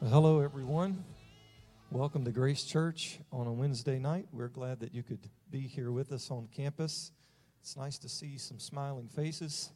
[0.00, 1.04] Well, hello, everyone.
[1.90, 4.28] Welcome to Grace Church on a Wednesday night.
[4.32, 5.18] We're glad that you could
[5.50, 7.12] be here with us on campus.
[7.60, 9.72] It's nice to see some smiling faces.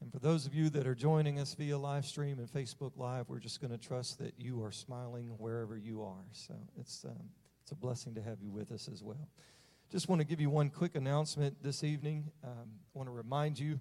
[0.00, 3.28] And for those of you that are joining us via live stream and Facebook Live,
[3.28, 6.26] we're just going to trust that you are smiling wherever you are.
[6.30, 7.30] So it's, um,
[7.64, 9.28] it's a blessing to have you with us as well.
[9.90, 12.30] Just want to give you one quick announcement this evening.
[12.44, 12.52] Um,
[12.94, 13.80] I want to remind you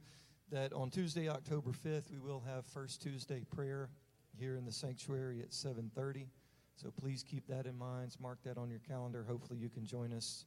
[0.52, 3.91] that on Tuesday, October 5th, we will have First Tuesday prayer
[4.39, 6.29] here in the sanctuary at 7:30.
[6.75, 8.16] So please keep that in mind.
[8.20, 9.23] Mark that on your calendar.
[9.23, 10.45] Hopefully you can join us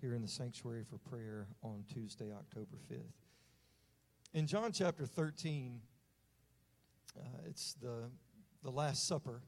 [0.00, 3.14] here in the sanctuary for prayer on Tuesday, October 5th.
[4.34, 5.80] In John chapter 13,
[7.18, 8.10] uh, it's the
[8.62, 9.42] the Last Supper,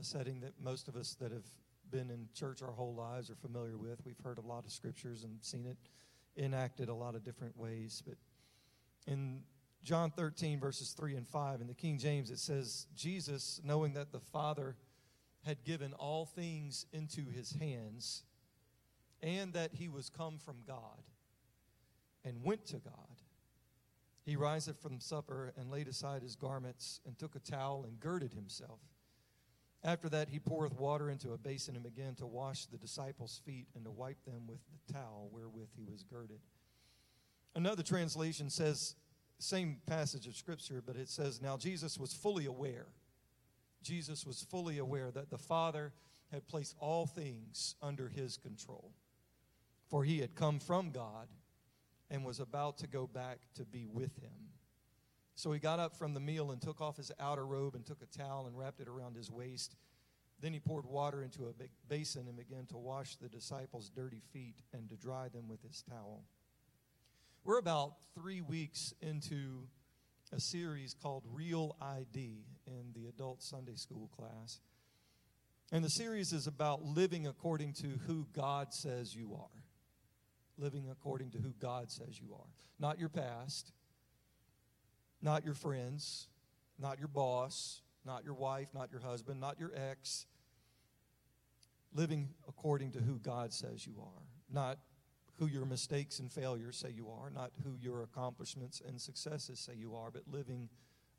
[0.00, 1.46] a setting that most of us that have
[1.90, 4.04] been in church our whole lives are familiar with.
[4.04, 5.76] We've heard a lot of scriptures and seen it
[6.36, 8.02] enacted a lot of different ways.
[8.04, 8.16] But
[9.06, 9.42] in
[9.88, 11.62] John 13, verses 3 and 5.
[11.62, 14.76] In the King James, it says, Jesus, knowing that the Father
[15.46, 18.24] had given all things into his hands,
[19.22, 21.00] and that he was come from God,
[22.22, 23.22] and went to God,
[24.26, 28.34] he riseth from supper and laid aside his garments, and took a towel and girded
[28.34, 28.80] himself.
[29.82, 33.68] After that, he poureth water into a basin and began to wash the disciples' feet
[33.74, 36.40] and to wipe them with the towel wherewith he was girded.
[37.54, 38.94] Another translation says,
[39.38, 42.86] same passage of scripture, but it says, Now Jesus was fully aware.
[43.82, 45.92] Jesus was fully aware that the Father
[46.32, 48.92] had placed all things under his control.
[49.88, 51.28] For he had come from God
[52.10, 54.50] and was about to go back to be with him.
[55.34, 58.02] So he got up from the meal and took off his outer robe and took
[58.02, 59.76] a towel and wrapped it around his waist.
[60.40, 64.20] Then he poured water into a big basin and began to wash the disciples' dirty
[64.32, 66.24] feet and to dry them with his towel.
[67.48, 69.68] We're about three weeks into
[70.34, 74.60] a series called Real ID in the adult Sunday school class.
[75.72, 79.64] And the series is about living according to who God says you are.
[80.58, 82.50] Living according to who God says you are.
[82.78, 83.72] Not your past,
[85.22, 86.28] not your friends,
[86.78, 90.26] not your boss, not your wife, not your husband, not your ex.
[91.94, 94.22] Living according to who God says you are.
[94.52, 94.78] Not
[95.38, 99.72] who your mistakes and failures say you are, not who your accomplishments and successes say
[99.76, 100.68] you are, but living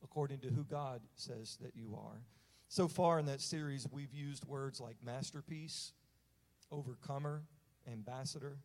[0.03, 2.22] according to who God says that you are.
[2.68, 5.94] So far in that series, we've used words like masterpiece,
[6.72, 7.44] overcomer,
[7.91, 8.58] ambassador.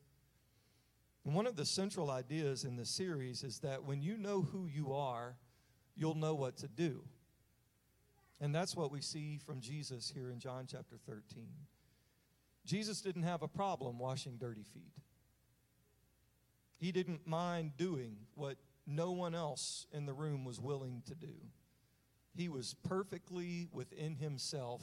[1.24, 4.66] And one of the central ideas in the series is that when you know who
[4.66, 5.36] you are,
[5.96, 7.02] you'll know what to do.
[8.40, 11.46] And that's what we see from Jesus here in John chapter 13.
[12.66, 14.92] Jesus didn't have a problem washing dirty feet.
[16.84, 21.32] He didn't mind doing what no one else in the room was willing to do.
[22.36, 24.82] He was perfectly within himself,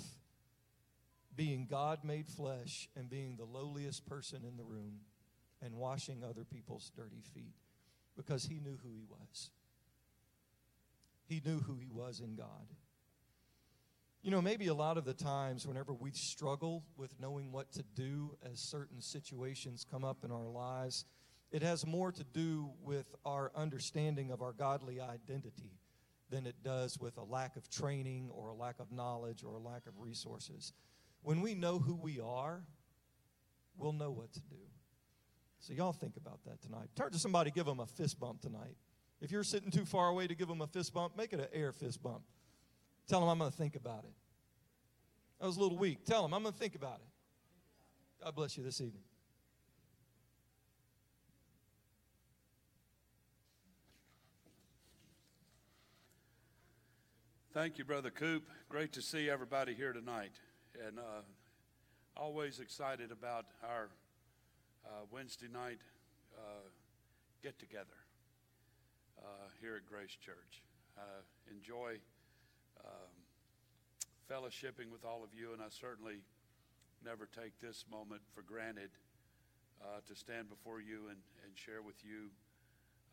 [1.36, 5.02] being God made flesh and being the lowliest person in the room
[5.62, 7.54] and washing other people's dirty feet
[8.18, 9.52] because he knew who he was.
[11.28, 12.66] He knew who he was in God.
[14.24, 17.84] You know, maybe a lot of the times, whenever we struggle with knowing what to
[17.94, 21.06] do as certain situations come up in our lives,
[21.52, 25.78] it has more to do with our understanding of our godly identity
[26.30, 29.60] than it does with a lack of training or a lack of knowledge or a
[29.60, 30.74] lack of resources.
[31.24, 32.64] When we know who we are,
[33.78, 34.56] we'll know what to do.
[35.60, 36.88] So, y'all think about that tonight.
[36.96, 38.78] Turn to somebody, give them a fist bump tonight.
[39.20, 41.48] If you're sitting too far away to give them a fist bump, make it an
[41.54, 42.24] air fist bump.
[43.08, 44.14] Tell them I'm going to think about it.
[45.40, 46.06] I was a little weak.
[46.06, 48.24] Tell them I'm going to think about it.
[48.24, 49.04] God bless you this evening.
[57.62, 58.50] Thank you, Brother Coop.
[58.70, 60.32] Great to see everybody here tonight.
[60.84, 61.22] And uh,
[62.18, 63.90] always excited about our
[64.84, 65.78] uh, Wednesday night
[66.36, 66.66] uh,
[67.44, 68.02] get together
[69.20, 70.64] uh, here at Grace Church.
[71.52, 71.98] enjoy
[72.84, 73.14] um,
[74.28, 76.24] fellowshipping with all of you, and I certainly
[77.06, 78.90] never take this moment for granted
[79.84, 82.32] uh, to stand before you and, and share with you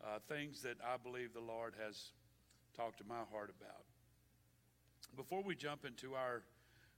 [0.03, 2.13] uh, things that I believe the Lord has
[2.75, 3.85] talked to my heart about.
[5.15, 6.43] Before we jump into our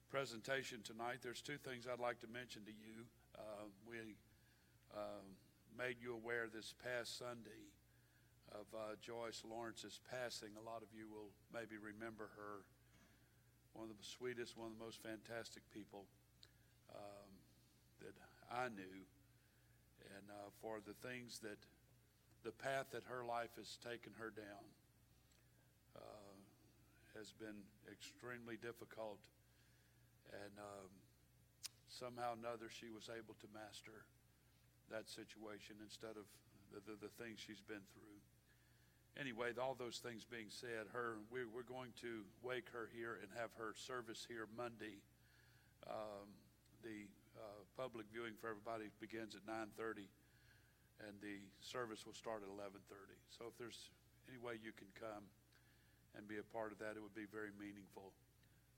[0.10, 3.08] presentation tonight, there's two things I'd like to mention to you.
[3.38, 3.98] Uh, we
[4.94, 5.24] uh,
[5.78, 7.72] made you aware this past Sunday
[8.52, 10.50] of uh, Joyce Lawrence's passing.
[10.60, 12.68] A lot of you will maybe remember her.
[13.74, 16.06] One of the sweetest, one of the most fantastic people
[16.94, 17.32] um,
[18.04, 18.16] that
[18.52, 19.08] I knew.
[20.18, 21.64] And uh, for the things that,
[22.44, 24.68] the path that her life has taken her down
[27.18, 29.20] has been extremely difficult
[30.32, 30.92] And um,
[31.92, 34.08] somehow or another, she was able to master
[34.88, 36.28] that situation instead of
[36.72, 38.20] the, the, the things she's been through.
[39.20, 43.28] Anyway, all those things being said, her we, we're going to wake her here and
[43.36, 45.04] have her service here Monday.
[45.84, 46.32] Um,
[46.80, 50.08] the uh, public viewing for everybody begins at 9:30,
[51.04, 53.20] and the service will start at 11:30.
[53.36, 53.92] So if there's
[54.32, 55.28] any way you can come
[56.16, 58.12] and be a part of that, it would be very meaningful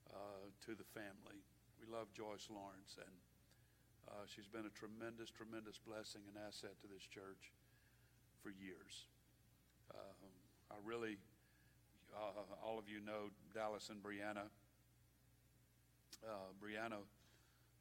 [0.09, 1.41] uh, to the family.
[1.81, 3.15] We love Joyce Lawrence, and
[4.09, 7.51] uh, she's been a tremendous, tremendous blessing and asset to this church
[8.41, 9.09] for years.
[9.91, 10.31] Um,
[10.71, 11.17] I really,
[12.13, 14.47] uh, all of you know Dallas and Brianna.
[16.23, 17.03] Uh, Brianna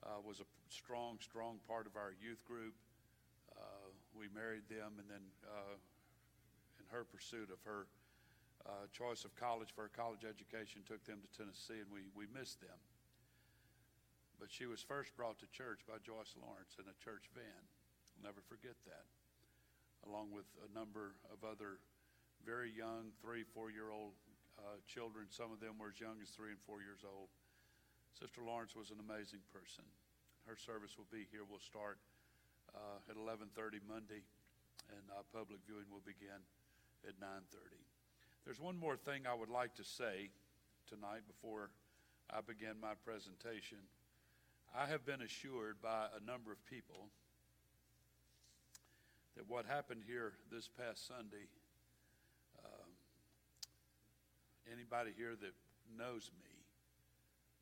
[0.02, 2.74] uh, was a strong, strong part of our youth group.
[3.54, 5.22] Uh, we married them, and then
[6.80, 7.86] in her pursuit of her
[8.66, 12.30] uh, choice of college for a college education, took them to Tennessee, and we, we
[12.30, 12.78] missed them.
[14.38, 17.62] But she was first brought to church by Joyce Lawrence in a church van.
[18.18, 19.06] I'll never forget that,
[20.06, 21.78] along with a number of other
[22.42, 24.18] very young, three, four year old
[24.58, 25.30] uh, children.
[25.30, 27.30] Some of them were as young as three and four years old.
[28.18, 29.86] Sister Lawrence was an amazing person.
[30.46, 31.46] Her service will be here.
[31.46, 32.02] We'll start
[32.74, 34.26] uh, at 11:30 Monday,
[34.90, 36.42] and uh, public viewing will begin
[37.06, 37.91] at 9:30.
[38.44, 40.30] There's one more thing I would like to say
[40.88, 41.70] tonight before
[42.28, 43.78] I begin my presentation.
[44.74, 47.06] I have been assured by a number of people
[49.36, 51.46] that what happened here this past Sunday,
[52.64, 52.90] um,
[54.72, 55.54] anybody here that
[55.96, 56.50] knows me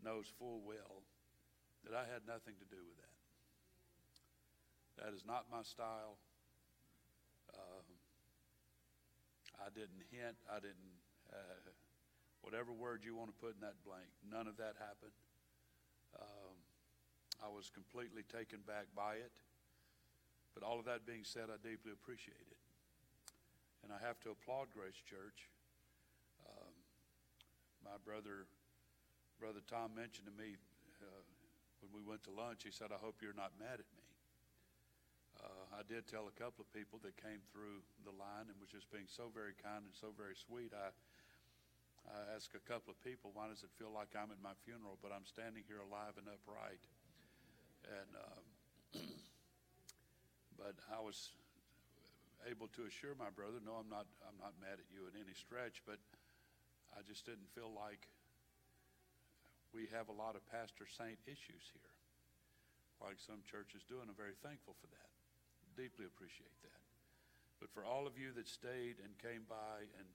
[0.03, 1.03] knows full well
[1.85, 3.17] that I had nothing to do with that.
[5.05, 6.17] That is not my style.
[7.53, 8.00] Um,
[9.61, 10.41] I didn't hint.
[10.49, 10.97] I didn't,
[11.29, 11.71] uh,
[12.41, 15.15] whatever word you want to put in that blank, none of that happened.
[16.17, 16.57] Um,
[17.45, 19.33] I was completely taken back by it.
[20.55, 22.61] But all of that being said, I deeply appreciate it.
[23.85, 25.49] And I have to applaud Grace Church.
[26.45, 26.75] Um,
[27.85, 28.51] my brother,
[29.39, 30.59] brother Tom mentioned to me
[31.01, 31.23] uh,
[31.81, 34.00] when we went to lunch, he said, I hope you're not mad at me.
[35.70, 38.90] I did tell a couple of people that came through the line and was just
[38.90, 40.75] being so very kind and so very sweet.
[40.75, 40.90] I,
[42.11, 44.99] I asked a couple of people, why does it feel like I'm at my funeral,
[44.99, 46.82] but I'm standing here alive and upright?
[47.87, 48.44] And um,
[50.61, 51.31] but I was
[52.49, 54.08] able to assure my brother, no, I'm not.
[54.25, 56.00] I'm not mad at you in any stretch, but
[56.96, 58.08] I just didn't feel like
[59.70, 61.94] we have a lot of pastor saint issues here,
[62.99, 65.10] like some churches do, and I'm very thankful for that.
[65.76, 66.82] Deeply appreciate that.
[67.61, 70.08] But for all of you that stayed and came by and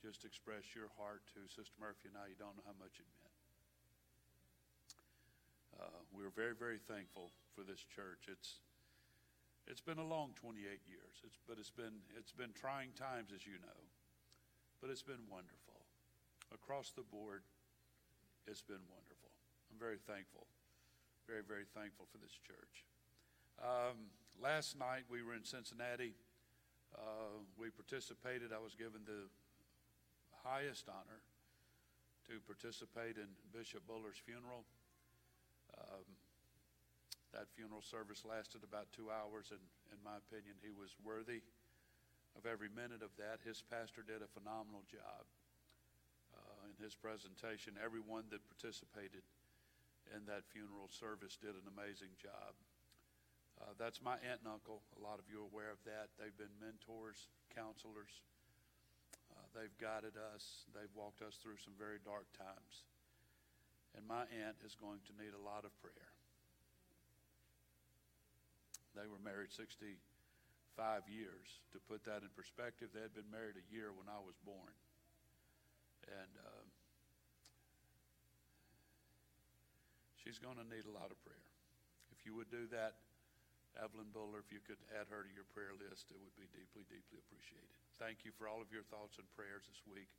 [0.00, 3.08] just expressed your heart to Sister Murphy and I, you don't know how much it
[3.20, 3.40] meant.
[5.76, 8.28] Uh, we're very, very thankful for this church.
[8.28, 8.60] It's
[9.68, 11.14] it's been a long 28 years.
[11.22, 13.80] It's, but it's been it's been trying times, as you know,
[14.80, 15.84] but it's been wonderful
[16.52, 17.44] across the board.
[18.48, 19.30] It's been wonderful.
[19.70, 20.48] I'm very thankful,
[21.28, 22.84] very very thankful for this church.
[23.60, 24.08] Um,
[24.40, 26.16] last night we were in Cincinnati.
[26.96, 28.56] Uh, we participated.
[28.56, 29.28] I was given the
[30.40, 31.20] highest honor
[32.24, 34.64] to participate in Bishop Buller's funeral.
[35.76, 36.08] Um,
[37.36, 39.60] that funeral service lasted about two hours, and
[39.92, 41.44] in my opinion, he was worthy
[42.32, 43.44] of every minute of that.
[43.44, 45.28] His pastor did a phenomenal job
[46.32, 47.76] uh, in his presentation.
[47.76, 49.22] Everyone that participated
[50.16, 52.56] in that funeral service did an amazing job.
[53.60, 54.80] Uh, that's my aunt and uncle.
[54.96, 56.08] A lot of you are aware of that.
[56.16, 58.24] They've been mentors, counselors.
[59.28, 60.64] Uh, they've guided us.
[60.72, 62.88] They've walked us through some very dark times.
[63.92, 66.10] And my aunt is going to need a lot of prayer.
[68.96, 69.92] They were married 65
[71.06, 71.46] years.
[71.76, 74.72] To put that in perspective, they had been married a year when I was born.
[76.08, 76.66] And um,
[80.16, 81.44] she's going to need a lot of prayer.
[82.10, 82.98] If you would do that,
[83.78, 86.82] Evelyn Buller, if you could add her to your prayer list, it would be deeply,
[86.90, 87.70] deeply appreciated.
[88.02, 90.10] Thank you for all of your thoughts and prayers this week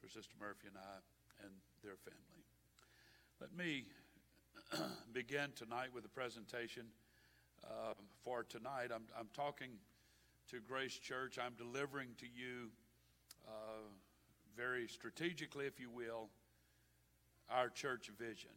[0.00, 0.96] for Sister Murphy and I
[1.44, 1.52] and
[1.84, 2.44] their family.
[3.40, 3.84] Let me
[5.12, 6.88] begin tonight with a presentation
[7.64, 7.94] uh,
[8.24, 8.88] for tonight.
[8.94, 9.70] I'm, I'm talking
[10.50, 11.38] to Grace Church.
[11.38, 12.70] I'm delivering to you
[13.46, 13.88] uh,
[14.56, 16.28] very strategically, if you will,
[17.50, 18.50] our church vision.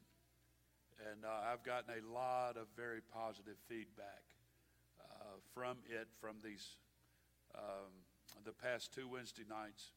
[1.12, 4.24] And uh, I've gotten a lot of very positive feedback
[5.02, 6.78] uh, from it from these
[7.56, 7.92] um,
[8.46, 9.92] the past two Wednesday nights.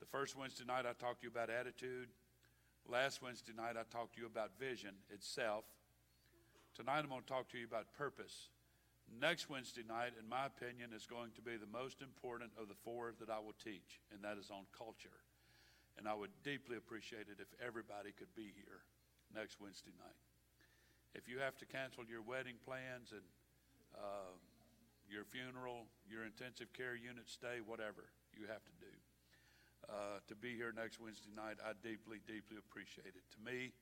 [0.00, 2.08] The first Wednesday night, I talked to you about attitude.
[2.88, 5.64] Last Wednesday night, I talked to you about vision itself.
[6.74, 8.50] Tonight, I'm going to talk to you about purpose.
[9.20, 12.76] Next Wednesday night, in my opinion, is going to be the most important of the
[12.82, 15.22] four that I will teach, and that is on culture.
[15.96, 18.82] And I would deeply appreciate it if everybody could be here
[19.34, 20.22] next Wednesday night.
[21.14, 23.26] If you have to cancel your wedding plans and
[23.94, 24.34] uh,
[25.10, 28.94] your funeral, your intensive care unit stay, whatever you have to do,
[29.90, 33.26] uh, to be here next Wednesday night, I deeply, deeply appreciate it.
[33.36, 33.74] To me,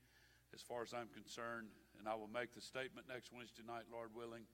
[0.53, 4.11] as far as I'm concerned, and I will make the statement next Wednesday night, Lord
[4.13, 4.45] willing,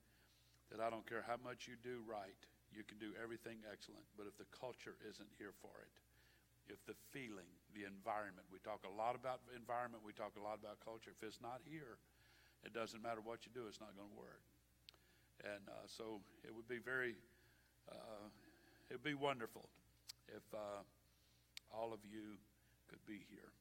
[0.70, 2.36] that I don't care how much you do right,
[2.70, 4.04] you can do everything excellent.
[4.14, 5.92] But if the culture isn't here for it,
[6.68, 7.48] if the feeling,
[7.84, 11.12] environment, we talk a lot about environment, we talk a lot about culture.
[11.14, 12.00] If it's not here,
[12.64, 14.42] it doesn't matter what you do, it's not going to work.
[15.44, 17.14] And uh, so it would be very,
[17.86, 18.26] uh,
[18.90, 19.68] it would be wonderful
[20.26, 20.82] if uh,
[21.70, 22.38] all of you
[22.88, 23.52] could be here.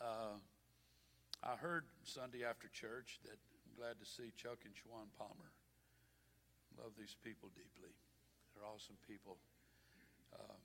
[0.00, 0.40] Uh,
[1.44, 5.52] I heard Sunday after church that I'm glad to see Chuck and Shawan Palmer.
[6.80, 7.92] Love these people deeply.
[8.54, 9.36] They're awesome people.
[10.32, 10.56] Uh,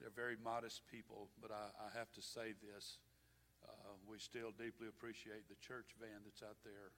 [0.00, 2.96] they're very modest people, but I, I have to say this.
[3.60, 6.96] Uh, we still deeply appreciate the church van that's out there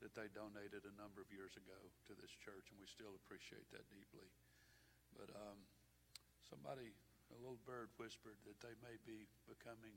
[0.00, 1.76] that they donated a number of years ago
[2.08, 4.24] to this church, and we still appreciate that deeply.
[5.12, 5.60] But um,
[6.48, 6.96] somebody,
[7.34, 9.92] a little bird whispered that they may be becoming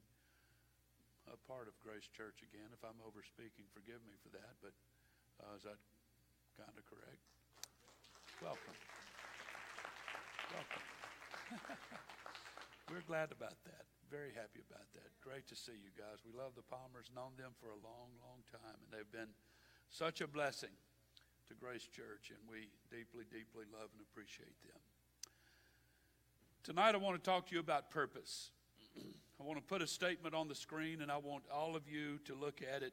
[1.29, 2.67] a part of Grace Church again.
[2.75, 4.75] If I'm overspeaking, forgive me for that, but
[5.39, 5.79] uh, is that
[6.57, 7.21] kind of correct?
[8.41, 8.77] Welcome.
[10.51, 12.11] Welcome.
[12.91, 13.87] We're glad about that.
[14.11, 15.07] Very happy about that.
[15.23, 16.19] Great to see you guys.
[16.27, 19.31] We love the Palmers, known them for a long, long time, and they've been
[19.87, 20.75] such a blessing
[21.47, 24.75] to Grace Church, and we deeply, deeply love and appreciate them.
[26.67, 28.51] Tonight, I want to talk to you about purpose.
[29.39, 32.19] I want to put a statement on the screen, and I want all of you
[32.25, 32.91] to look at it,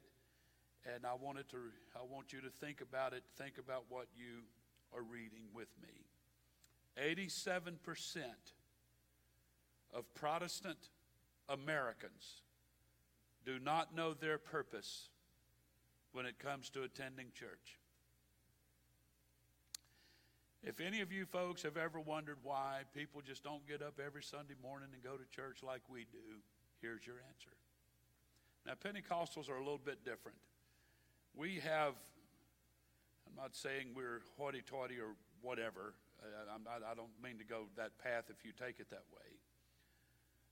[0.95, 1.57] and I want it to.
[1.93, 3.23] I want you to think about it.
[3.35, 4.47] Think about what you
[4.95, 6.07] are reading with me.
[6.95, 7.75] 87%
[9.93, 10.89] of Protestant
[11.47, 12.41] Americans
[13.45, 15.09] do not know their purpose
[16.11, 17.79] when it comes to attending church.
[20.61, 24.23] If any of you folks have ever wondered why people just don't get up every
[24.23, 26.41] Sunday morning and go to church like we do,
[26.81, 27.55] here's your answer.
[28.65, 30.37] Now, Pentecostals are a little bit different.
[31.33, 31.93] We have
[33.29, 35.93] I'm not saying we're hoity toity or whatever.
[36.19, 39.38] I, I don't mean to go that path if you take it that way.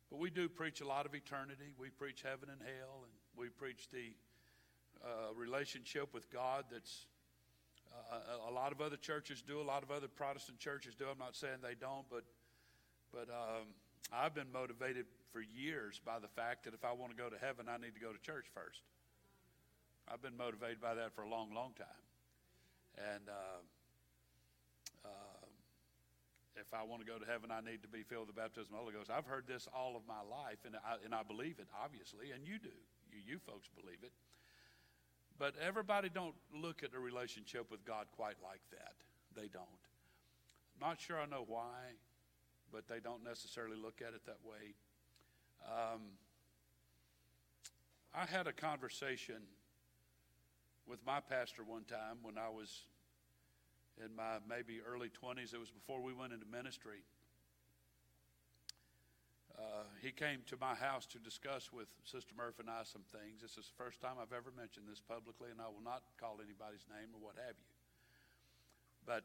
[0.09, 1.73] But we do preach a lot of eternity.
[1.77, 4.13] We preach heaven and hell, and we preach the
[5.03, 7.05] uh, relationship with God that's
[8.11, 11.05] uh, a lot of other churches do, a lot of other Protestant churches do.
[11.11, 12.23] I'm not saying they don't, but
[13.11, 13.67] but um,
[14.11, 17.37] I've been motivated for years by the fact that if I want to go to
[17.37, 18.81] heaven, I need to go to church first.
[20.07, 22.03] I've been motivated by that for a long, long time.
[23.13, 23.59] And uh,
[26.59, 28.73] if I want to go to heaven, I need to be filled with the baptism
[28.73, 29.09] of the Holy Ghost.
[29.09, 32.45] I've heard this all of my life, and I, and I believe it, obviously, and
[32.45, 32.73] you do.
[33.11, 34.11] You, you folks believe it.
[35.39, 38.97] But everybody don't look at the relationship with God quite like that.
[39.35, 39.83] They don't.
[40.81, 41.97] Not sure I know why,
[42.71, 44.73] but they don't necessarily look at it that way.
[45.65, 46.01] Um,
[48.13, 49.41] I had a conversation
[50.87, 52.83] with my pastor one time when I was
[54.03, 55.53] in my maybe early 20s.
[55.53, 57.01] It was before we went into ministry.
[59.57, 63.41] Uh, he came to my house to discuss with Sister Murphy and I some things.
[63.41, 66.37] This is the first time I've ever mentioned this publicly, and I will not call
[66.37, 67.69] anybody's name or what have you.
[69.05, 69.23] But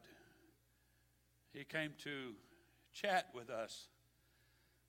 [1.53, 2.33] he came to
[2.93, 3.89] chat with us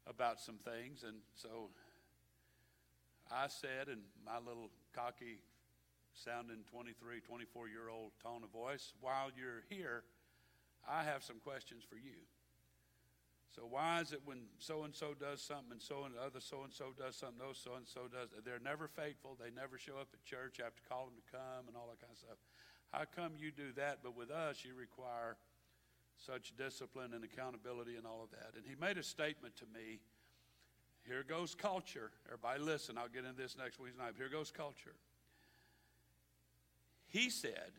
[0.06, 1.68] about some things, and so
[3.30, 5.44] I said in my little cocky
[6.14, 10.04] sounding 23, 24 year old tone of voice, while you're here,
[10.88, 12.24] I have some questions for you.
[13.54, 16.64] So why is it when so and so does something and so and other so
[16.64, 19.94] and so does something, those so and so does, they're never faithful, they never show
[19.94, 22.18] up at church, you have to call them to come and all that kind of
[22.18, 22.38] stuff.
[22.90, 25.36] How come you do that, but with us you require
[26.18, 28.58] such discipline and accountability and all of that?
[28.58, 30.00] And he made a statement to me.
[31.06, 32.10] Here goes culture.
[32.26, 34.14] Everybody listen, I'll get into this next week's night.
[34.16, 34.96] Here goes culture.
[37.14, 37.70] He said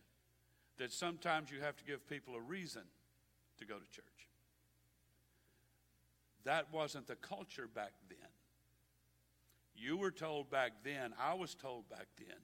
[0.78, 2.84] that sometimes you have to give people a reason
[3.60, 4.06] to go to church.
[6.46, 8.30] That wasn't the culture back then.
[9.76, 12.38] You were told back then, I was told back then,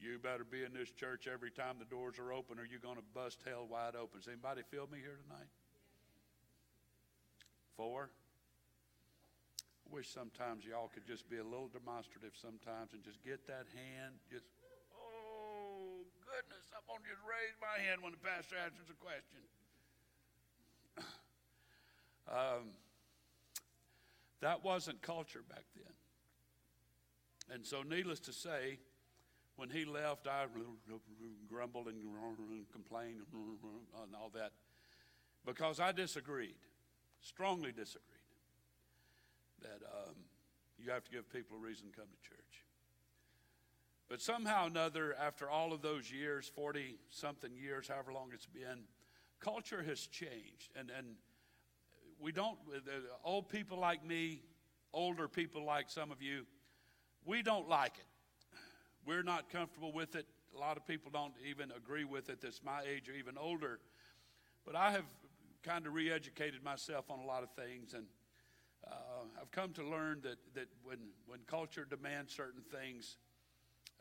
[0.00, 2.96] you better be in this church every time the doors are open or you're going
[2.96, 4.18] to bust hell wide open.
[4.18, 5.46] Does anybody feel me here tonight?
[7.76, 8.10] Four?
[9.62, 13.66] I wish sometimes y'all could just be a little demonstrative sometimes and just get that
[13.70, 14.14] hand.
[14.28, 14.46] Just,
[16.36, 19.40] goodness, I'm going to just raise my hand when the pastor answers a question.
[22.28, 22.76] um,
[24.40, 25.94] that wasn't culture back then.
[27.54, 28.78] And so, needless to say,
[29.56, 30.44] when he left, I
[31.48, 31.96] grumbled and
[32.70, 34.52] complained and all that
[35.46, 36.60] because I disagreed,
[37.22, 38.02] strongly disagreed,
[39.62, 40.16] that um,
[40.78, 42.65] you have to give people a reason to come to church.
[44.08, 48.46] But somehow or another, after all of those years 40 something years, however long it's
[48.46, 48.84] been
[49.40, 50.70] culture has changed.
[50.78, 51.06] And, and
[52.20, 52.58] we don't,
[53.24, 54.42] old people like me,
[54.92, 56.46] older people like some of you,
[57.24, 58.58] we don't like it.
[59.06, 60.26] We're not comfortable with it.
[60.54, 63.78] A lot of people don't even agree with it that's my age or even older.
[64.64, 65.04] But I have
[65.62, 67.94] kind of re educated myself on a lot of things.
[67.94, 68.06] And
[68.86, 68.94] uh,
[69.40, 73.16] I've come to learn that, that when, when culture demands certain things,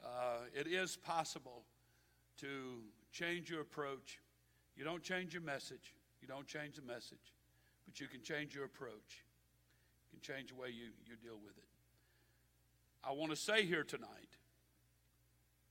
[0.06, 1.64] uh, it is possible
[2.38, 2.82] to
[3.12, 4.20] change your approach.
[4.76, 7.34] You don't change your message, you don't change the message,
[7.86, 9.24] but you can change your approach.
[10.12, 11.64] You can change the way you, you deal with it.
[13.04, 14.38] I want to say here tonight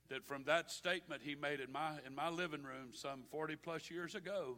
[0.09, 3.91] that from that statement he made in my, in my living room some 40 plus
[3.91, 4.57] years ago,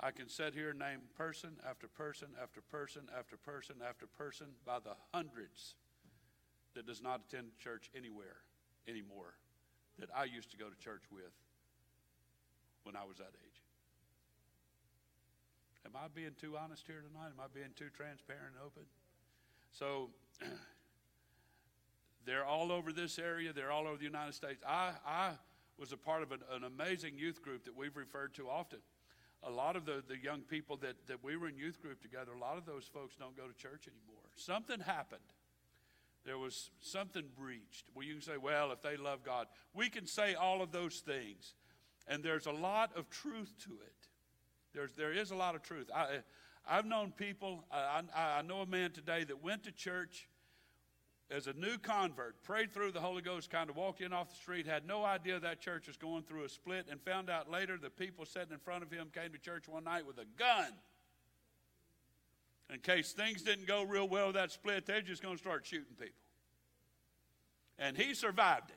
[0.00, 4.48] I can sit here and name person after person after person after person after person
[4.66, 5.74] by the hundreds
[6.74, 8.42] that does not attend church anywhere
[8.88, 9.34] anymore
[9.98, 11.32] that I used to go to church with
[12.82, 13.62] when I was that age.
[15.86, 17.28] Am I being too honest here tonight?
[17.28, 18.82] Am I being too transparent and open?
[19.70, 20.10] So
[22.26, 24.62] they're all over this area, they're all over the United States.
[24.66, 25.30] I, I
[25.78, 28.80] was a part of an, an amazing youth group that we've referred to often
[29.46, 32.32] a lot of the, the young people that, that we were in youth group together,
[32.32, 34.24] a lot of those folks don't go to church anymore.
[34.36, 35.20] Something happened.
[36.24, 37.90] There was something breached.
[37.94, 41.00] Well, you can say, well, if they love God, we can say all of those
[41.00, 41.54] things.
[42.08, 44.08] And there's a lot of truth to it.
[44.74, 45.90] There's, there is a lot of truth.
[45.94, 46.18] I,
[46.68, 50.28] I've known people, I, I, I know a man today that went to church
[51.30, 54.36] as a new convert, prayed through the Holy Ghost, kind of walked in off the
[54.36, 57.78] street, had no idea that church was going through a split, and found out later
[57.78, 60.72] the people sitting in front of him came to church one night with a gun.
[62.72, 65.66] In case things didn't go real well with that split, they're just going to start
[65.66, 66.14] shooting people.
[67.78, 68.76] And he survived it.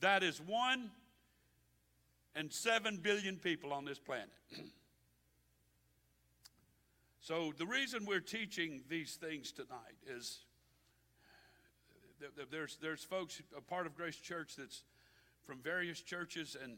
[0.00, 0.90] That is one
[2.34, 4.30] and seven billion people on this planet.
[7.20, 10.40] so, the reason we're teaching these things tonight is
[12.50, 14.82] there's, there's folks, a part of Grace Church that's
[15.44, 16.76] from various churches and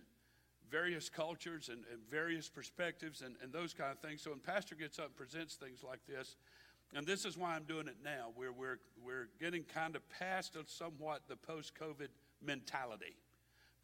[0.73, 4.23] various cultures and, and various perspectives and, and those kind of things.
[4.23, 6.37] So when Pastor gets up and presents things like this,
[6.95, 10.57] and this is why I'm doing it now, where we're, we're getting kind of past
[10.67, 12.09] somewhat the post COVID
[12.45, 13.17] mentality.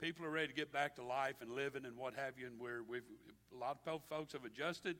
[0.00, 2.58] People are ready to get back to life and living and what have you, and
[2.58, 3.02] we're, we've,
[3.54, 4.96] a lot of folks have adjusted.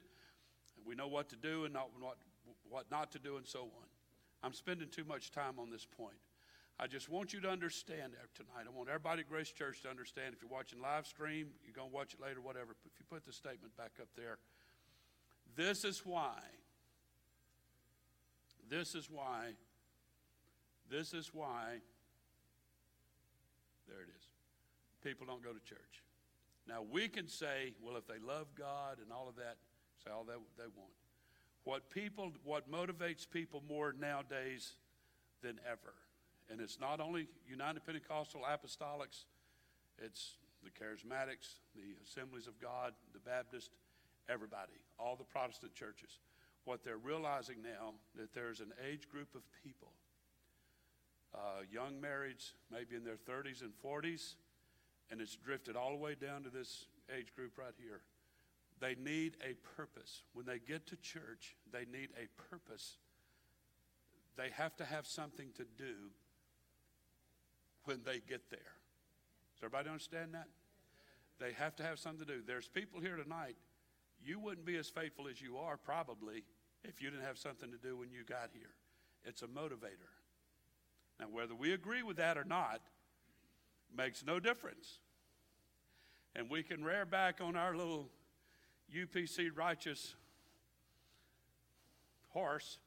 [0.85, 2.19] We know what to do and not, what,
[2.69, 3.87] what not to do, and so on.
[4.43, 6.17] I'm spending too much time on this point.
[6.81, 8.67] I just want you to understand tonight.
[8.67, 10.33] I want everybody at Grace Church to understand.
[10.33, 12.71] If you're watching live stream, you're going to watch it later, whatever.
[12.71, 14.39] If you put the statement back up there,
[15.57, 16.39] this is why.
[18.71, 19.55] This is why.
[20.89, 21.81] This is why.
[23.89, 24.29] There it is.
[25.03, 26.05] People don't go to church.
[26.69, 29.57] Now, we can say, well, if they love God and all of that,
[30.05, 30.93] say all that they want.
[31.65, 34.77] What people, what motivates people more nowadays
[35.43, 35.95] than ever
[36.51, 39.25] and it's not only United Pentecostal Apostolics,
[39.99, 43.71] it's the Charismatics, the Assemblies of God, the Baptist,
[44.29, 46.19] everybody, all the Protestant churches.
[46.65, 49.93] What they're realizing now that there's an age group of people,
[51.35, 54.35] uh, young marrieds, maybe in their 30s and 40s,
[55.11, 58.01] and it's drifted all the way down to this age group right here.
[58.81, 60.23] They need a purpose.
[60.35, 62.97] When they get to church, they need a purpose.
[64.37, 66.11] They have to have something to do
[67.89, 68.61] when they get there.
[68.61, 70.47] Does everybody understand that?
[71.41, 72.43] They have to have something to do.
[72.47, 73.57] There's people here tonight,
[74.23, 76.45] you wouldn't be as faithful as you are probably
[76.85, 78.75] if you didn't have something to do when you got here.
[79.25, 80.13] It's a motivator.
[81.19, 82.83] Now, whether we agree with that or not
[83.97, 84.99] makes no difference.
[86.37, 88.11] And we can rear back on our little
[88.95, 90.15] UPC righteous
[92.29, 92.79] horse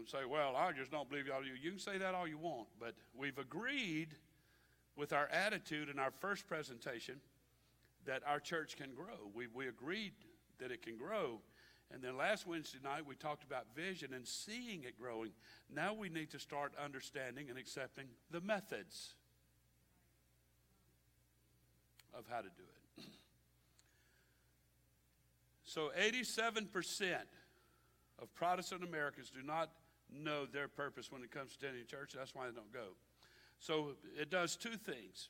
[0.00, 1.44] and say, well, I just don't believe y'all.
[1.44, 4.08] You can say that all you want, but we've agreed
[4.96, 7.20] with our attitude in our first presentation
[8.06, 9.30] that our church can grow.
[9.34, 10.12] We, we agreed
[10.58, 11.40] that it can grow.
[11.92, 15.32] And then last Wednesday night, we talked about vision and seeing it growing.
[15.74, 19.14] Now we need to start understanding and accepting the methods
[22.14, 22.62] of how to do
[22.98, 23.04] it.
[25.64, 27.16] So 87%
[28.20, 29.70] of Protestant Americans do not
[30.14, 32.12] know their purpose when it comes to attending church.
[32.16, 32.96] That's why they don't go.
[33.58, 35.28] So it does two things.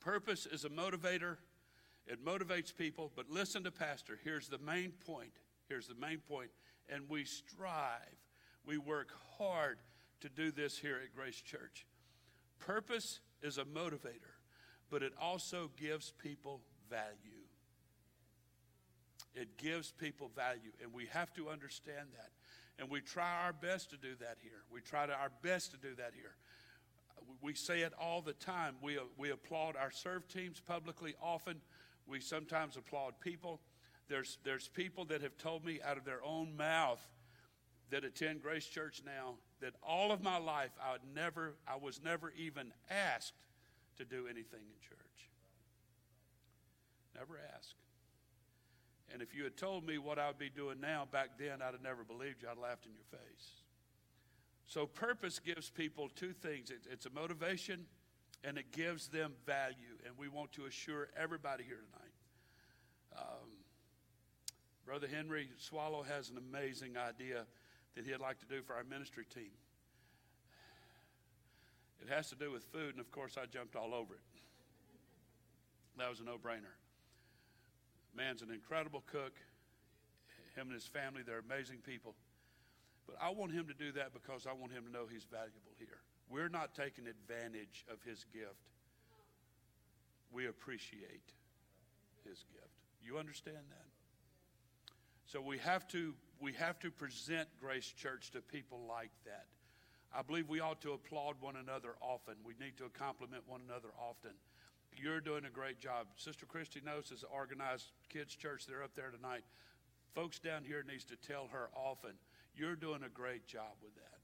[0.00, 1.36] Purpose is a motivator.
[2.06, 4.18] It motivates people, but listen to Pastor.
[4.22, 5.32] Here's the main point.
[5.68, 6.50] Here's the main point.
[6.90, 8.18] And we strive,
[8.66, 9.78] we work hard
[10.20, 11.86] to do this here at Grace Church.
[12.58, 14.34] Purpose is a motivator,
[14.90, 17.44] but it also gives people value.
[19.34, 22.30] It gives people value, and we have to understand that.
[22.78, 24.62] And we try our best to do that here.
[24.72, 26.34] We try to our best to do that here.
[27.40, 28.76] We say it all the time.
[28.82, 31.60] We, we applaud our serve teams publicly often.
[32.06, 33.60] We sometimes applaud people.
[34.08, 37.00] There's, there's people that have told me out of their own mouth
[37.90, 42.32] that attend Grace Church now that all of my life I never I was never
[42.36, 43.34] even asked
[43.98, 45.30] to do anything in church.
[47.14, 47.74] Never asked.
[49.14, 51.72] And if you had told me what I would be doing now back then, I'd
[51.72, 52.48] have never believed you.
[52.50, 53.62] I'd laughed in your face.
[54.66, 57.86] So, purpose gives people two things it's a motivation
[58.42, 59.98] and it gives them value.
[60.04, 63.22] And we want to assure everybody here tonight.
[63.22, 63.50] Um,
[64.84, 67.44] Brother Henry Swallow has an amazing idea
[67.94, 69.52] that he'd like to do for our ministry team.
[72.02, 74.20] It has to do with food, and of course, I jumped all over it.
[75.98, 76.74] That was a no brainer.
[78.16, 79.34] Man's an incredible cook.
[80.56, 82.14] Him and his family, they're amazing people.
[83.06, 85.74] But I want him to do that because I want him to know he's valuable
[85.78, 85.98] here.
[86.30, 88.70] We're not taking advantage of his gift.
[90.32, 91.34] We appreciate
[92.24, 92.74] his gift.
[93.02, 93.88] You understand that?
[95.26, 99.46] So we have to we have to present Grace Church to people like that.
[100.16, 102.34] I believe we ought to applaud one another often.
[102.44, 104.32] We need to compliment one another often.
[104.96, 106.06] You're doing a great job.
[106.16, 108.66] Sister Christy knows as organized kids church.
[108.66, 109.44] They're up there tonight.
[110.14, 112.12] Folks down here needs to tell her often,
[112.56, 114.20] you're doing a great job with that.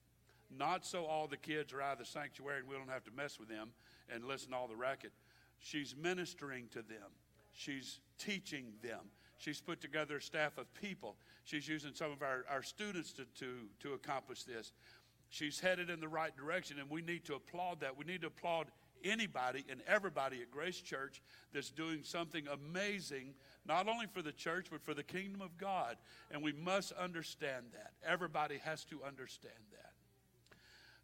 [0.56, 3.10] Not so all the kids are out of the sanctuary and we don't have to
[3.10, 3.70] mess with them
[4.12, 5.12] and listen to all the racket.
[5.58, 7.10] She's ministering to them.
[7.52, 9.00] She's teaching them.
[9.38, 11.16] She's put together a staff of people.
[11.44, 14.72] She's using some of our, our students to, to, to accomplish this.
[15.30, 17.96] She's headed in the right direction, and we need to applaud that.
[17.96, 18.66] We need to applaud
[19.04, 23.34] anybody and everybody at Grace Church that's doing something amazing,
[23.66, 25.96] not only for the church, but for the kingdom of God.
[26.30, 27.92] And we must understand that.
[28.06, 29.92] Everybody has to understand that.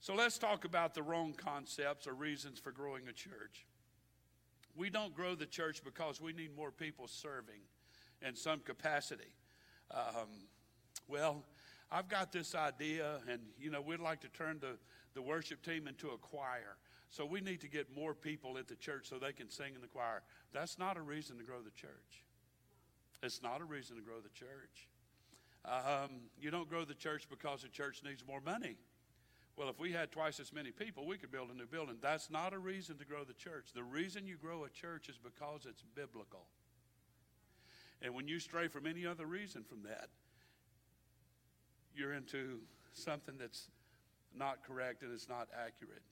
[0.01, 3.67] So let's talk about the wrong concepts or reasons for growing a church.
[4.77, 7.61] We don't grow the church because we need more people serving
[8.27, 9.33] in some capacity.
[9.91, 10.49] Um,
[11.09, 11.45] well,
[11.91, 14.77] I've got this idea, and you know, we'd like to turn the,
[15.15, 16.77] the worship team into a choir.
[17.11, 19.81] So we need to get more people at the church so they can sing in
[19.81, 20.23] the choir.
[20.53, 22.25] That's not a reason to grow the church.
[23.23, 24.89] It's not a reason to grow the church.
[25.65, 28.77] Um, you don't grow the church because the church needs more money.
[29.57, 31.97] Well, if we had twice as many people, we could build a new building.
[32.03, 33.69] That's not a reason to grow the church.
[33.75, 36.47] The reason you grow a church is because it's biblical.
[38.03, 40.09] And when you stray from any other reason from that,
[41.95, 42.61] you're into
[42.93, 43.69] something that's
[44.37, 46.03] not correct and it's not accurate.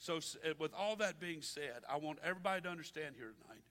[0.00, 3.62] So, eh, with all that being said, I want everybody to understand here tonight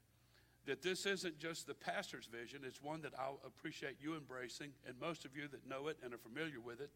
[0.68, 4.94] that this isn't just the pastor's vision, it's one that I appreciate you embracing, and
[5.02, 6.92] most of you that know it and are familiar with it,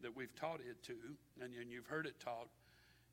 [0.00, 0.94] that we've taught it to,
[1.40, 2.48] and, and you've heard it taught,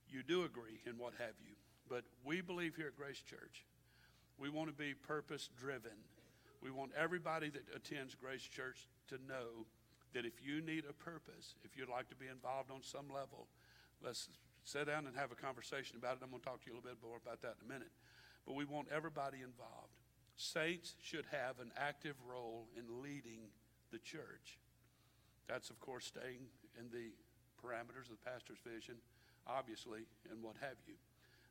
[0.09, 1.53] you do agree and what have you.
[1.87, 3.63] But we believe here at Grace Church,
[4.39, 5.91] we want to be purpose driven.
[6.63, 9.67] We want everybody that attends Grace Church to know
[10.15, 13.45] that if you need a purpose, if you'd like to be involved on some level,
[14.03, 14.27] let's
[14.63, 16.19] sit down and have a conversation about it.
[16.23, 17.91] I'm going to talk to you a little bit more about that in a minute.
[18.45, 19.93] But we want everybody involved.
[20.35, 23.51] Saints should have an active role in leading
[23.91, 24.57] the church.
[25.47, 27.11] That's, of course, staying in the
[27.61, 28.95] parameters of the pastor's vision,
[29.45, 30.95] obviously, and what have you.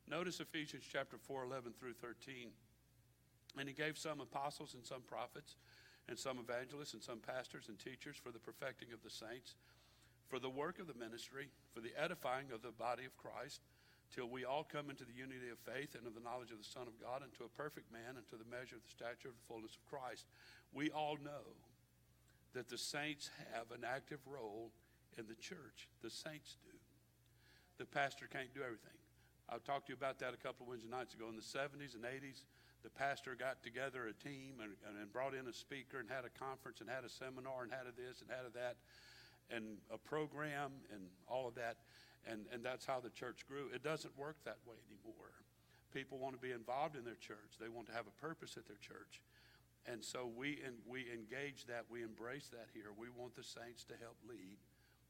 [0.08, 2.50] Notice Ephesians chapter 4, 11 through 13.
[3.58, 5.56] And he gave some apostles and some prophets,
[6.08, 9.54] and some evangelists, and some pastors and teachers for the perfecting of the saints
[10.30, 13.60] for the work of the ministry, for the edifying of the body of Christ,
[14.14, 16.70] till we all come into the unity of faith and of the knowledge of the
[16.70, 19.28] Son of God, and to a perfect man, and to the measure of the stature
[19.28, 20.30] of the fullness of Christ.
[20.72, 21.58] We all know
[22.54, 24.70] that the saints have an active role
[25.18, 25.90] in the church.
[26.02, 26.78] The saints do.
[27.78, 28.98] The pastor can't do everything.
[29.50, 31.26] I talked to you about that a couple of Wednesday nights ago.
[31.26, 32.46] In the 70s and 80s,
[32.82, 36.32] the pastor got together a team and, and brought in a speaker and had a
[36.32, 38.78] conference and had a seminar and had a this and had a that
[39.50, 41.76] and a program and all of that.
[42.26, 43.68] And, and that's how the church grew.
[43.74, 45.32] It doesn't work that way anymore.
[45.92, 47.58] People want to be involved in their church.
[47.60, 49.20] They want to have a purpose at their church.
[49.86, 52.92] And so we, we engage that, we embrace that here.
[52.96, 54.58] We want the saints to help lead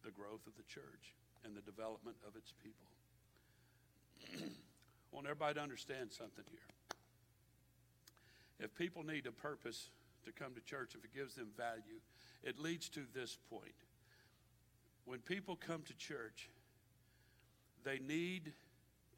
[0.05, 2.88] the growth of the church and the development of its people.
[4.24, 4.48] I
[5.12, 6.70] want everybody to understand something here.
[8.61, 9.90] If people need a purpose
[10.24, 12.00] to come to church, if it gives them value,
[12.42, 13.74] it leads to this point.
[15.04, 16.50] When people come to church,
[17.84, 18.52] they need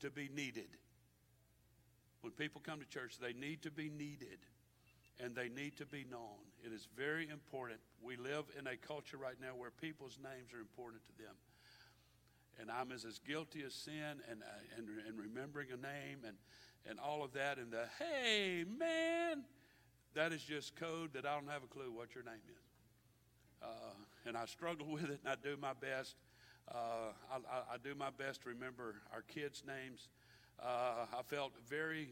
[0.01, 0.69] to be needed.
[2.21, 4.39] When people come to church, they need to be needed
[5.23, 6.43] and they need to be known.
[6.65, 7.81] It is very important.
[8.03, 11.35] We live in a culture right now where people's names are important to them.
[12.61, 16.37] And I'm as, as guilty as sin and, uh, and, and remembering a name and,
[16.89, 17.59] and all of that.
[17.59, 19.45] And the, hey, man,
[20.15, 22.63] that is just code that I don't have a clue what your name is.
[23.63, 23.95] Uh,
[24.27, 26.17] and I struggle with it, and I do my best.
[26.71, 30.09] Uh, I, I, do my best to remember our kids' names.
[30.63, 32.11] Uh, I felt very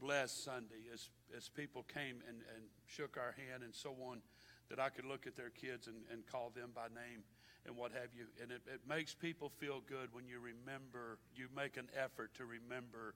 [0.00, 4.22] blessed Sunday as, as people came and, and shook our hand and so on,
[4.70, 7.22] that I could look at their kids and, and call them by name
[7.66, 8.26] and what have you.
[8.42, 12.44] And it, it makes people feel good when you remember, you make an effort to
[12.44, 13.14] remember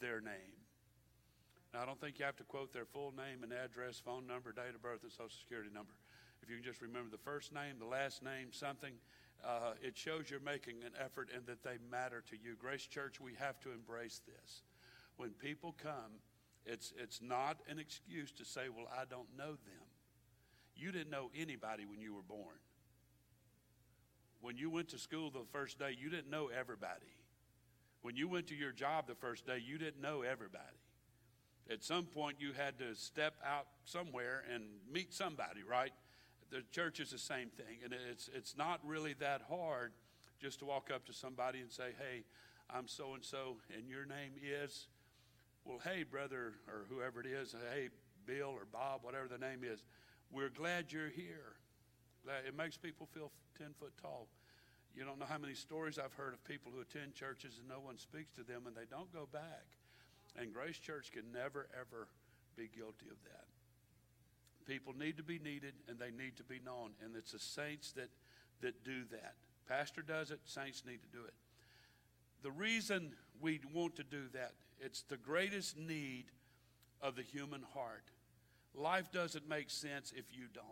[0.00, 0.56] their name.
[1.72, 4.52] Now, I don't think you have to quote their full name and address, phone number,
[4.52, 5.92] date of birth, and social security number.
[6.42, 8.92] If you can just remember the first name, the last name, something,
[9.44, 12.56] uh, it shows you're making an effort and that they matter to you.
[12.58, 14.62] Grace Church, we have to embrace this.
[15.16, 16.22] When people come,
[16.64, 19.86] it's, it's not an excuse to say, well, I don't know them.
[20.76, 22.56] You didn't know anybody when you were born.
[24.40, 27.16] When you went to school the first day, you didn't know everybody.
[28.02, 30.64] When you went to your job the first day, you didn't know everybody.
[31.70, 35.92] At some point, you had to step out somewhere and meet somebody, right?
[36.50, 37.78] The church is the same thing.
[37.84, 39.92] And it's, it's not really that hard
[40.40, 42.24] just to walk up to somebody and say, hey,
[42.70, 44.88] I'm so and so, and your name is,
[45.64, 47.88] well, hey, brother, or whoever it is, hey,
[48.26, 49.82] Bill or Bob, whatever the name is,
[50.30, 51.56] we're glad you're here.
[52.46, 54.28] It makes people feel 10 foot tall.
[54.94, 57.80] You don't know how many stories I've heard of people who attend churches and no
[57.80, 59.64] one speaks to them and they don't go back.
[60.36, 62.08] And Grace Church can never, ever
[62.56, 63.46] be guilty of that.
[64.68, 66.90] People need to be needed and they need to be known.
[67.02, 68.10] And it's the saints that,
[68.60, 69.34] that do that.
[69.66, 71.34] Pastor does it, saints need to do it.
[72.42, 76.26] The reason we want to do that, it's the greatest need
[77.00, 78.04] of the human heart.
[78.74, 80.64] Life doesn't make sense if you don't.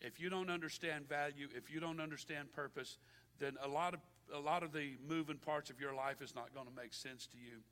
[0.00, 2.96] If you don't understand value, if you don't understand purpose,
[3.38, 4.00] then a lot of
[4.34, 7.26] a lot of the moving parts of your life is not going to make sense
[7.28, 7.62] to you.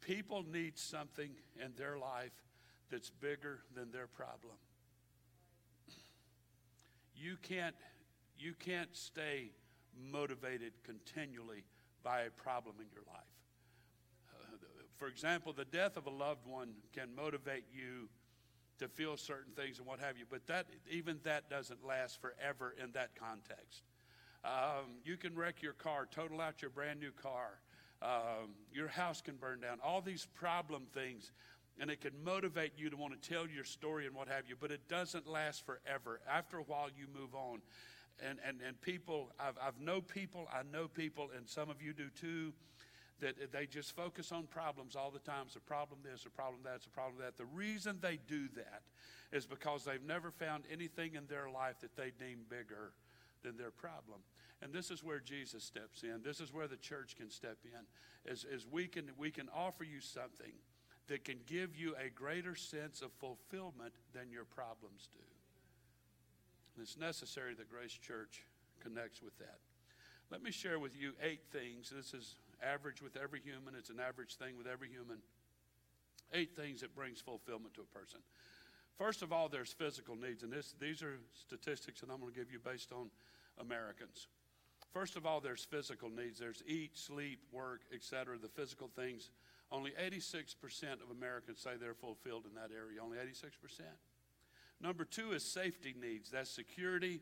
[0.00, 2.30] People need something in their life
[2.94, 4.54] that's bigger than their problem.
[7.16, 7.74] You can't
[8.38, 9.50] you can't stay
[10.12, 11.64] motivated continually
[12.04, 13.34] by a problem in your life.
[14.32, 14.56] Uh,
[14.96, 18.08] for example, the death of a loved one can motivate you
[18.78, 20.24] to feel certain things and what have you.
[20.30, 23.82] But that even that doesn't last forever in that context.
[24.44, 27.58] Um, you can wreck your car, total out your brand new car.
[28.02, 29.78] Um, your house can burn down.
[29.82, 31.32] All these problem things,
[31.78, 34.56] and it can motivate you to want to tell your story and what have you.
[34.58, 36.20] But it doesn't last forever.
[36.30, 37.60] After a while, you move on.
[38.24, 41.92] And and and people, I've I've know people, I know people, and some of you
[41.92, 42.52] do too
[43.20, 45.44] that they just focus on problems all the time.
[45.46, 47.36] It's a problem this, a problem that, it's a problem that.
[47.36, 48.82] The reason they do that
[49.32, 52.92] is because they've never found anything in their life that they deem bigger
[53.42, 54.20] than their problem.
[54.62, 56.22] And this is where Jesus steps in.
[56.22, 58.30] This is where the church can step in.
[58.30, 60.52] As, as we, can, we can offer you something
[61.08, 65.24] that can give you a greater sense of fulfillment than your problems do.
[66.74, 68.44] And it's necessary that Grace Church
[68.80, 69.58] connects with that.
[70.30, 71.92] Let me share with you eight things.
[71.94, 75.18] This is average with every human, it's an average thing with every human.
[76.32, 78.20] Eight things that brings fulfillment to a person.
[78.96, 82.38] First of all, there's physical needs, and this, these are statistics that I'm going to
[82.38, 83.10] give you based on
[83.60, 84.28] Americans.
[84.92, 86.38] First of all, there's physical needs.
[86.38, 88.38] There's eat, sleep, work, etc.
[88.40, 89.30] The physical things.
[89.72, 90.54] Only 86%
[91.02, 93.00] of Americans say they're fulfilled in that area.
[93.02, 93.80] Only 86%.
[94.80, 96.30] Number two is safety needs.
[96.30, 97.20] That's security,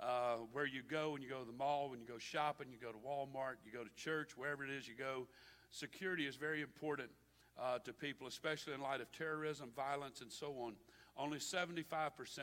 [0.00, 2.78] uh, where you go when you go to the mall, when you go shopping, you
[2.78, 5.26] go to Walmart, you go to church, wherever it is you go.
[5.70, 7.10] Security is very important
[7.60, 10.74] uh, to people, especially in light of terrorism, violence, and so on.
[11.16, 11.92] Only 75%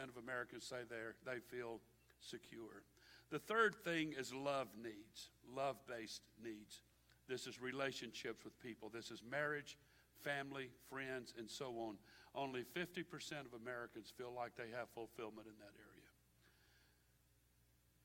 [0.09, 1.79] of Americans say they they feel
[2.19, 2.83] secure.
[3.31, 6.81] The third thing is love needs, love based needs.
[7.27, 8.89] This is relationships with people.
[8.93, 9.77] This is marriage,
[10.23, 11.95] family, friends, and so on.
[12.33, 13.05] Only 50%
[13.45, 16.09] of Americans feel like they have fulfillment in that area.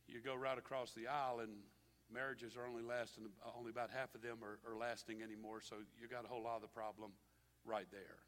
[0.08, 1.50] You go right across the aisle, and
[2.12, 3.24] marriages are only lasting,
[3.56, 6.56] only about half of them are, are lasting anymore, so you got a whole lot
[6.56, 7.12] of the problem
[7.64, 8.18] right there.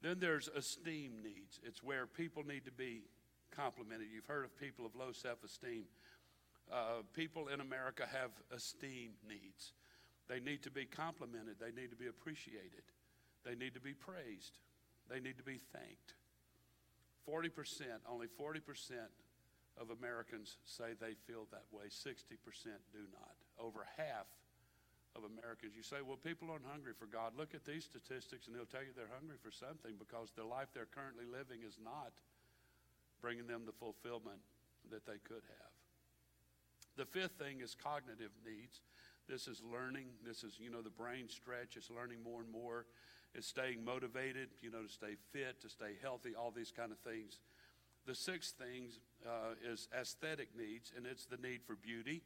[0.00, 1.60] Then there's esteem needs.
[1.64, 3.02] It's where people need to be
[3.50, 4.08] complimented.
[4.12, 5.84] You've heard of people of low self esteem.
[6.72, 9.72] Uh, people in America have esteem needs.
[10.28, 12.84] They need to be complimented, they need to be appreciated,
[13.44, 14.58] they need to be praised,
[15.08, 16.14] they need to be thanked.
[17.24, 18.60] 40%, only 40%
[19.80, 22.12] of Americans say they feel that way, 60%
[22.92, 23.36] do not.
[23.56, 24.28] Over half
[25.16, 27.32] of Americans, you say, well, people aren't hungry for God.
[27.36, 30.68] Look at these statistics, and they'll tell you they're hungry for something because the life
[30.72, 32.12] they're currently living is not
[33.20, 34.40] bringing them the fulfillment
[34.90, 35.67] that they could have.
[36.98, 38.82] The fifth thing is cognitive needs.
[39.28, 40.06] This is learning.
[40.26, 41.76] This is, you know, the brain stretch.
[41.76, 42.86] It's learning more and more.
[43.34, 46.98] It's staying motivated, you know, to stay fit, to stay healthy, all these kind of
[46.98, 47.38] things.
[48.04, 48.88] The sixth thing
[49.24, 52.22] uh, is aesthetic needs, and it's the need for beauty,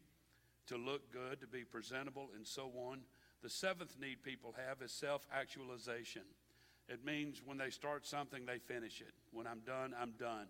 [0.69, 3.01] to look good, to be presentable, and so on.
[3.43, 6.23] The seventh need people have is self actualization.
[6.89, 9.13] It means when they start something, they finish it.
[9.33, 10.47] When I'm done, I'm done.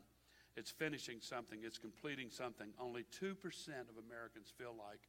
[0.57, 2.69] It's finishing something, it's completing something.
[2.79, 5.01] Only 2% of Americans feel like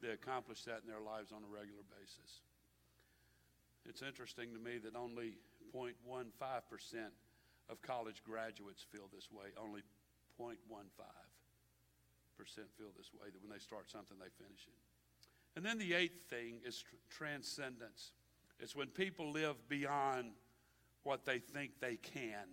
[0.00, 2.42] they accomplish that in their lives on a regular basis.
[3.88, 5.34] It's interesting to me that only
[5.74, 6.30] 0.15%
[7.68, 9.50] of college graduates feel this way.
[9.58, 9.82] Only
[10.40, 10.54] 0.15%
[12.78, 14.78] feel this way, that when they start something, they finish it.
[15.56, 18.12] And then the eighth thing is tr- transcendence.
[18.58, 20.32] It's when people live beyond
[21.02, 22.46] what they think they can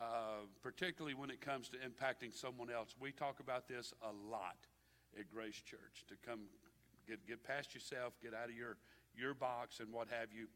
[0.00, 2.94] uh, particularly when it comes to impacting someone else.
[3.00, 4.56] We talk about this a lot
[5.18, 6.40] at Grace Church to come
[7.06, 8.76] get, get past yourself, get out of your,
[9.16, 10.46] your box and what have you.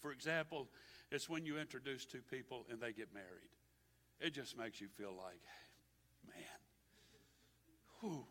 [0.00, 0.68] For example,
[1.10, 3.50] it's when you introduce two people and they get married.
[4.20, 5.40] It just makes you feel like,
[6.28, 6.60] man,
[8.00, 8.24] whew,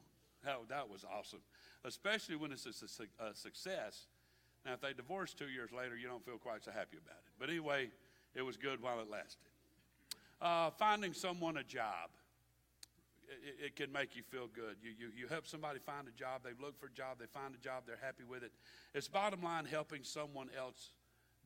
[0.45, 1.41] that, that was awesome.
[1.83, 4.07] Especially when it's a, a success.
[4.65, 7.31] Now, if they divorce two years later, you don't feel quite so happy about it.
[7.39, 7.89] But anyway,
[8.35, 9.49] it was good while it lasted.
[10.41, 12.10] Uh, finding someone a job.
[13.28, 14.78] It, it, can make you feel good.
[14.82, 17.54] You, you, you help somebody find a job, they look for a job, they find
[17.54, 18.52] a job, they're happy with it.
[18.93, 20.91] It's bottom line helping someone else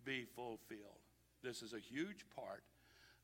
[0.05, 1.01] be fulfilled.
[1.43, 2.63] This is a huge part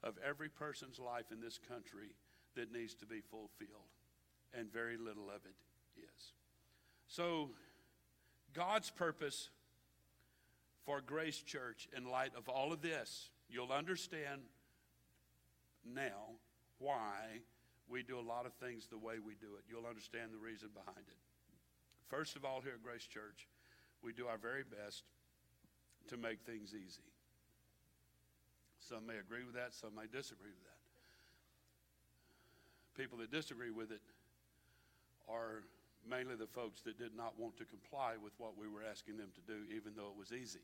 [0.03, 2.15] of every person's life in this country
[2.55, 3.91] that needs to be fulfilled,
[4.53, 5.55] and very little of it
[5.99, 6.33] is.
[7.07, 7.51] So,
[8.53, 9.49] God's purpose
[10.83, 14.41] for Grace Church, in light of all of this, you'll understand
[15.93, 16.39] now
[16.79, 17.41] why
[17.89, 19.63] we do a lot of things the way we do it.
[19.69, 21.21] You'll understand the reason behind it.
[22.09, 23.47] First of all, here at Grace Church,
[24.03, 25.03] we do our very best
[26.09, 27.07] to make things easy.
[28.79, 30.79] Some may agree with that, some may disagree with that.
[32.95, 34.01] People that disagree with it
[35.27, 35.63] are
[36.09, 39.29] mainly the folks that did not want to comply with what we were asking them
[39.35, 40.63] to do, even though it was easy.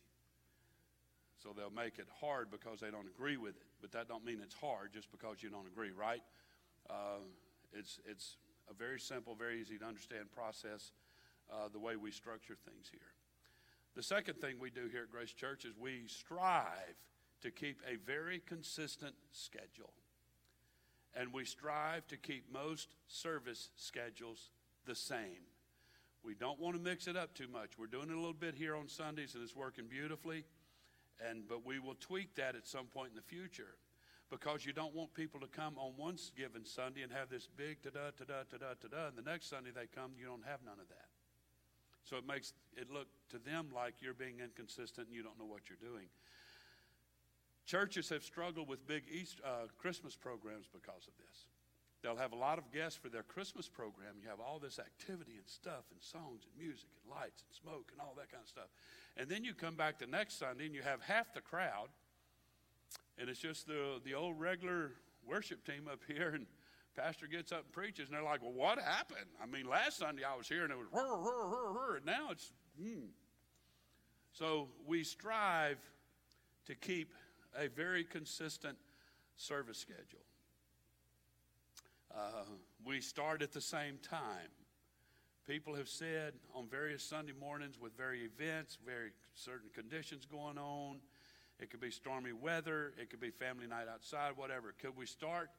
[1.43, 3.67] So they'll make it hard because they don't agree with it.
[3.81, 6.23] But that don't mean it's hard just because you don't agree, right?
[6.89, 7.19] Uh,
[7.73, 8.37] it's, it's
[8.71, 10.93] a very simple, very easy to understand process
[11.51, 13.01] uh, the way we structure things here.
[13.95, 16.95] The second thing we do here at Grace Church is we strive
[17.41, 19.91] to keep a very consistent schedule.
[21.13, 24.49] And we strive to keep most service schedules
[24.85, 25.43] the same.
[26.23, 27.77] We don't want to mix it up too much.
[27.77, 30.45] We're doing it a little bit here on Sundays, and it's working beautifully.
[31.19, 33.77] And, but we will tweak that at some point in the future
[34.29, 37.81] because you don't want people to come on one given Sunday and have this big
[37.83, 40.45] da da da da da da da, and the next Sunday they come, you don't
[40.45, 41.09] have none of that.
[42.03, 45.45] So it makes it look to them like you're being inconsistent and you don't know
[45.45, 46.07] what you're doing.
[47.65, 49.03] Churches have struggled with big
[49.45, 51.47] uh, Christmas programs because of this.
[52.03, 54.19] They'll have a lot of guests for their Christmas program.
[54.21, 57.95] You have all this activity and stuff and songs and music and lights and smoke
[57.95, 58.67] and all that kind of stuff.
[59.17, 61.89] And then you come back the next Sunday and you have half the crowd,
[63.17, 64.91] and it's just the, the old regular
[65.27, 66.45] worship team up here, and
[66.95, 69.27] pastor gets up and preaches, and they're like, well, what happened?
[69.41, 72.05] I mean, last Sunday I was here and it was whir, whir, whir, whir, and
[72.05, 73.05] now it's, hmm.
[74.31, 75.77] So we strive
[76.65, 77.13] to keep
[77.55, 78.77] a very consistent
[79.35, 80.25] service schedule.
[82.15, 82.45] Uh,
[82.85, 84.49] we start at the same time.
[85.47, 90.97] People have said on various Sunday mornings with very events, very certain conditions going on.
[91.59, 92.93] It could be stormy weather.
[92.97, 94.73] It could be family night outside, whatever.
[94.81, 95.49] Could we start,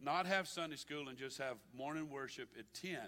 [0.00, 2.98] not have Sunday school and just have morning worship at 10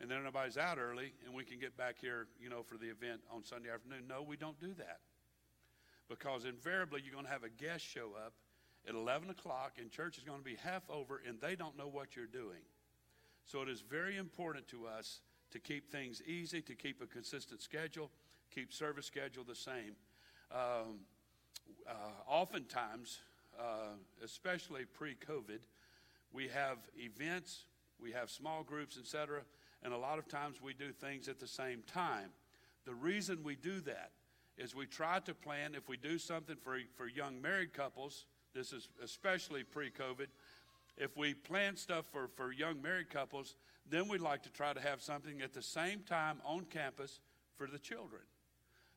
[0.00, 2.86] and then everybody's out early, and we can get back here, you know, for the
[2.86, 4.04] event on Sunday afternoon.
[4.08, 5.00] No, we don't do that.
[6.08, 8.34] Because invariably, you're going to have a guest show up
[8.86, 11.88] at 11 o'clock, and church is going to be half over, and they don't know
[11.88, 12.60] what you're doing.
[13.46, 15.20] So it is very important to us
[15.54, 18.10] to keep things easy, to keep a consistent schedule,
[18.52, 19.94] keep service schedule the same.
[20.52, 20.98] Um,
[21.88, 21.92] uh,
[22.28, 23.20] oftentimes,
[23.58, 25.60] uh, especially pre-COVID,
[26.32, 27.66] we have events,
[28.00, 29.42] we have small groups, etc.,
[29.84, 32.30] and a lot of times we do things at the same time.
[32.84, 34.10] The reason we do that
[34.58, 38.72] is we try to plan, if we do something for, for young married couples, this
[38.72, 40.26] is especially pre COVID,
[40.96, 43.54] if we plan stuff for, for young married couples,
[43.88, 47.20] then we'd like to try to have something at the same time on campus
[47.56, 48.22] for the children.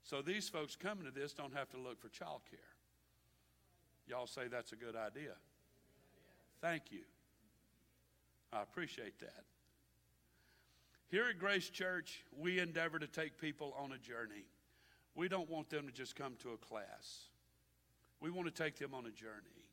[0.04, 2.60] So these folks coming to this don't have to look for child care.
[4.08, 5.34] Y'all say that's a good idea.
[6.62, 7.02] Thank you.
[8.54, 9.44] I appreciate that.
[11.10, 14.46] Here at Grace Church, we endeavor to take people on a journey.
[15.16, 17.30] We don't want them to just come to a class.
[18.22, 19.68] We want to take them on a journey.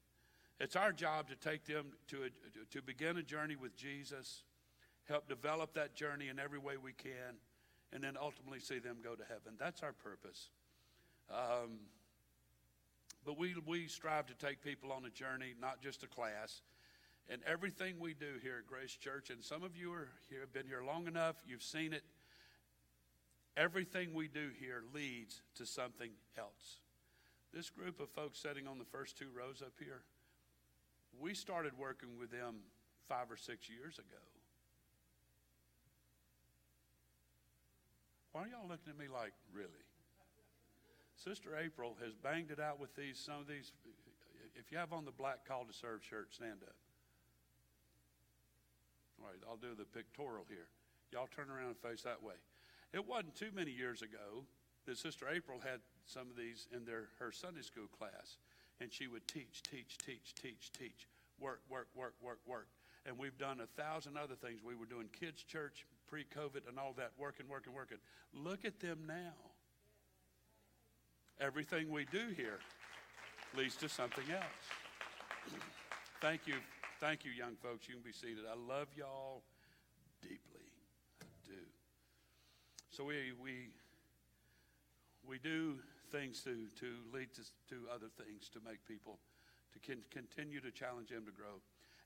[0.61, 4.43] It's our job to take them to, a, to begin a journey with Jesus,
[5.09, 7.39] help develop that journey in every way we can,
[7.93, 9.55] and then ultimately see them go to heaven.
[9.59, 10.49] That's our purpose.
[11.31, 11.79] Um,
[13.25, 16.63] but we, we strive to take people on a journey, not just a class.
[17.29, 20.53] And everything we do here at Grace Church, and some of you are here, have
[20.53, 22.03] been here long enough, you've seen it.
[23.57, 26.81] Everything we do here leads to something else.
[27.55, 30.03] This group of folks sitting on the first two rows up here,
[31.19, 32.57] we started working with them
[33.09, 34.34] five or six years ago.
[38.35, 39.87] Why are y'all looking at me like, really?
[41.15, 43.71] Sister April has banged it out with these, some of these.
[44.59, 46.75] If you have on the black call to serve shirt, stand up.
[49.23, 50.67] All right, I'll do the pictorial here.
[51.13, 52.35] Y'all turn around and face that way.
[52.93, 54.43] It wasn't too many years ago
[54.87, 58.43] that Sister April had some of these in their, her Sunday school class,
[58.81, 61.07] and she would teach, teach, teach, teach, teach,
[61.39, 62.67] work, work, work, work, work.
[63.07, 64.59] And we've done a thousand other things.
[64.67, 67.99] We were doing kids' church pre COVID and all that, working, working, working.
[68.33, 69.35] Look at them now.
[71.41, 72.61] Everything we do here
[73.57, 75.53] leads to something else.
[76.21, 76.55] Thank you.
[77.01, 77.89] Thank you, young folks.
[77.89, 78.45] You can be seated.
[78.49, 79.43] I love y'all
[80.23, 80.63] deeply.
[81.21, 81.59] I do.
[82.91, 83.71] So we, we,
[85.29, 85.81] we do
[86.13, 87.43] things to, to lead to,
[87.75, 89.19] to other things to make people,
[89.73, 91.59] to con- continue to challenge them to grow.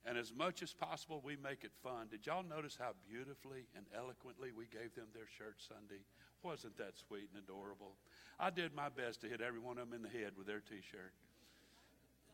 [0.07, 2.07] And as much as possible, we make it fun.
[2.11, 6.03] Did y'all notice how beautifully and eloquently we gave them their shirt Sunday?
[6.42, 7.94] Wasn't that sweet and adorable?
[8.38, 10.61] I did my best to hit every one of them in the head with their
[10.61, 11.12] t shirt.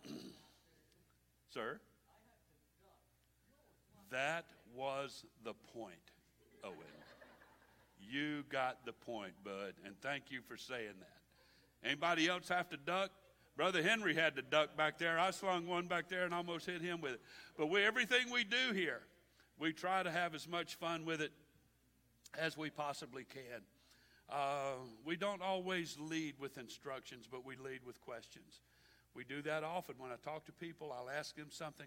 [1.54, 1.80] Sir?
[4.10, 4.44] That
[4.76, 5.94] was the point,
[6.62, 6.74] Owen.
[7.98, 11.88] You got the point, bud, and thank you for saying that.
[11.88, 13.10] Anybody else have to duck?
[13.56, 15.18] Brother Henry had to duck back there.
[15.18, 17.20] I slung one back there and almost hit him with it.
[17.56, 19.00] But we, everything we do here,
[19.58, 21.30] we try to have as much fun with it
[22.38, 23.62] as we possibly can.
[24.28, 24.72] Uh,
[25.04, 28.60] we don't always lead with instructions, but we lead with questions.
[29.14, 29.94] We do that often.
[29.98, 31.86] When I talk to people, I'll ask them something.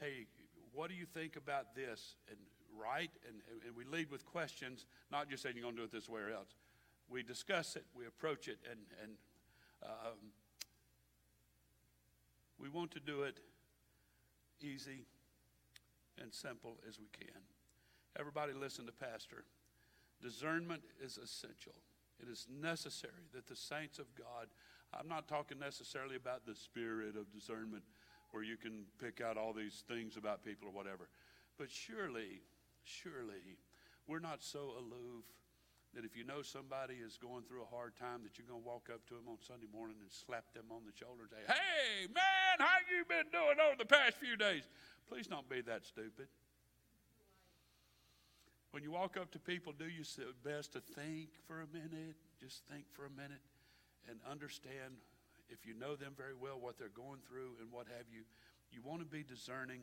[0.00, 0.26] Hey,
[0.72, 2.14] what do you think about this?
[2.28, 2.38] And
[2.78, 5.92] right, and, and we lead with questions, not just saying you're going to do it
[5.92, 6.54] this way or else.
[7.10, 9.12] We discuss it, we approach it, and, and
[9.82, 10.18] um,
[12.60, 13.38] we want to do it
[14.60, 15.06] easy
[16.20, 17.40] and simple as we can.
[18.18, 19.44] Everybody listen to Pastor.
[20.20, 21.74] Discernment is essential.
[22.20, 24.48] It is necessary that the saints of God,
[24.92, 27.84] I'm not talking necessarily about the spirit of discernment
[28.32, 31.08] where you can pick out all these things about people or whatever,
[31.56, 32.42] but surely,
[32.84, 33.56] surely,
[34.06, 35.24] we're not so aloof
[35.94, 38.66] that if you know somebody is going through a hard time that you're going to
[38.66, 41.44] walk up to them on Sunday morning and slap them on the shoulder and say,
[41.46, 44.68] "Hey, man, how you been doing over the past few days?"
[45.08, 46.28] Please don't be that stupid.
[48.72, 50.04] When you walk up to people, do your
[50.44, 52.16] best to think for a minute.
[52.38, 53.40] Just think for a minute
[54.08, 55.00] and understand
[55.48, 58.24] if you know them very well what they're going through and what have you.
[58.70, 59.80] You want to be discerning.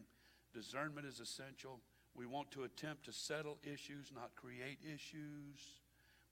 [0.53, 1.81] Discernment is essential.
[2.13, 5.81] We want to attempt to settle issues, not create issues.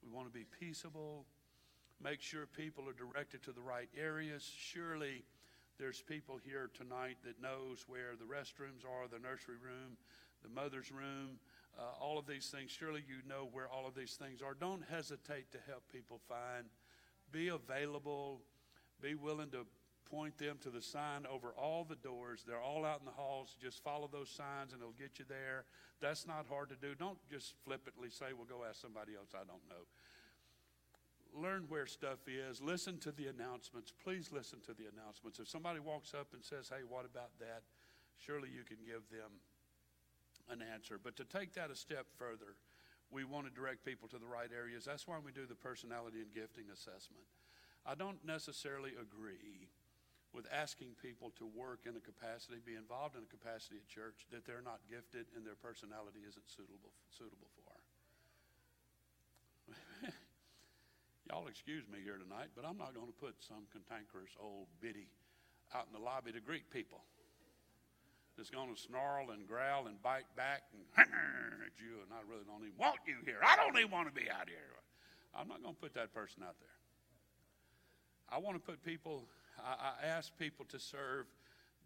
[0.03, 1.25] We want to be peaceable,
[2.01, 4.43] make sure people are directed to the right areas.
[4.43, 5.23] Surely
[5.79, 9.97] there's people here tonight that knows where the restrooms are, the nursery room,
[10.43, 11.39] the mother's room,
[11.77, 12.71] uh, all of these things.
[12.71, 14.53] Surely you know where all of these things are.
[14.53, 16.67] Don't hesitate to help people find.
[17.31, 18.41] Be available.
[19.01, 19.65] Be willing to
[20.09, 22.43] point them to the sign over all the doors.
[22.45, 23.55] They're all out in the halls.
[23.59, 25.65] Just follow those signs and it'll get you there.
[26.01, 26.93] That's not hard to do.
[26.93, 29.29] Don't just flippantly say, well, go ask somebody else.
[29.33, 29.87] I don't know.
[31.33, 32.61] Learn where stuff is.
[32.61, 33.91] Listen to the announcements.
[34.03, 35.39] Please listen to the announcements.
[35.39, 37.63] If somebody walks up and says, hey, what about that?
[38.17, 39.41] Surely you can give them
[40.49, 40.99] an answer.
[41.01, 42.55] But to take that a step further,
[43.09, 44.85] we want to direct people to the right areas.
[44.85, 47.25] That's why we do the personality and gifting assessment.
[47.85, 49.69] I don't necessarily agree
[50.33, 54.25] with asking people to work in a capacity, be involved in a capacity at church
[54.33, 57.77] that they're not gifted and their personality isn't suitable suitable for.
[61.33, 65.09] Y'all excuse me here tonight, but I'm not going to put some cantankerous old biddy
[65.73, 67.01] out in the lobby to greet people
[68.37, 72.45] that's going to snarl and growl and bite back and at you, and I really
[72.45, 73.41] don't even want you here.
[73.41, 74.77] I don't even want to be out here.
[75.33, 76.77] I'm not going to put that person out there.
[78.29, 79.25] I want to put people
[79.57, 81.25] I, I ask people to serve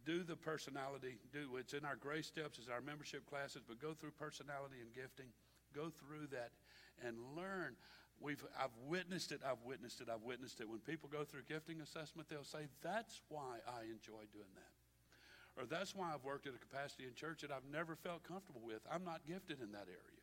[0.04, 3.96] do the personality, do it's in our grace steps, it's our membership classes, but go
[3.96, 5.32] through personality and gifting.
[5.74, 6.52] Go through that
[7.00, 7.80] and learn.
[8.20, 10.70] We've I've witnessed it, I've witnessed it, I've witnessed it.
[10.70, 15.62] When people go through gifting assessment, they'll say, That's why I enjoy doing that.
[15.62, 18.62] Or that's why I've worked at a capacity in church that I've never felt comfortable
[18.64, 18.82] with.
[18.92, 20.22] I'm not gifted in that area.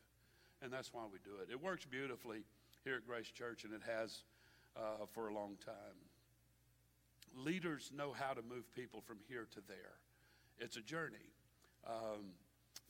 [0.62, 1.50] And that's why we do it.
[1.50, 2.44] It works beautifully
[2.84, 4.22] here at Grace Church, and it has
[4.76, 5.98] uh, for a long time
[7.36, 9.98] leaders know how to move people from here to there.
[10.58, 11.32] It's a journey
[11.86, 12.32] um,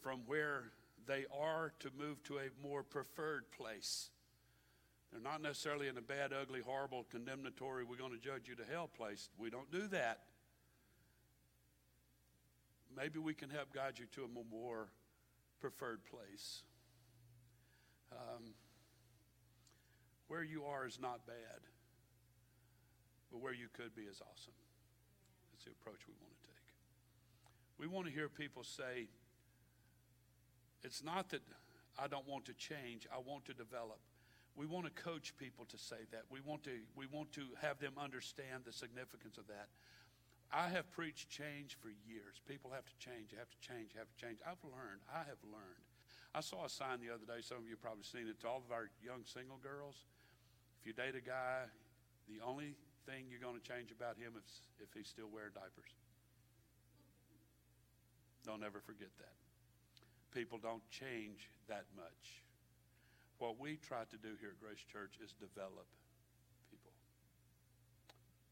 [0.02, 0.64] from where
[1.06, 4.10] they are to move to a more preferred place.
[5.14, 8.64] They're not necessarily in a bad, ugly, horrible, condemnatory, we're going to judge you to
[8.70, 9.30] hell place.
[9.38, 10.24] We don't do that.
[12.94, 14.88] Maybe we can help guide you to a more
[15.60, 16.62] preferred place.
[18.12, 18.54] Um,
[20.28, 21.62] where you are is not bad
[23.34, 24.54] but where you could be is awesome.
[25.50, 26.70] That's the approach we want to take.
[27.78, 29.08] We want to hear people say,
[30.84, 31.42] it's not that
[31.98, 33.98] I don't want to change, I want to develop.
[34.56, 36.22] We want to coach people to say that.
[36.30, 39.68] We want to, we want to have them understand the significance of that.
[40.54, 42.38] I have preached change for years.
[42.46, 44.38] People have to change, have to change, have to change.
[44.46, 45.82] I've learned, I have learned.
[46.34, 48.62] I saw a sign the other day, some of you probably seen it, to all
[48.62, 50.06] of our young single girls.
[50.78, 51.66] If you date a guy,
[52.30, 54.46] the only thing you're going to change about him is
[54.78, 55.90] if he's still wearing diapers.
[58.46, 59.34] Don't ever forget that.
[60.34, 62.44] People don't change that much.
[63.44, 65.84] What we try to do here at Grace Church is develop
[66.70, 66.88] people.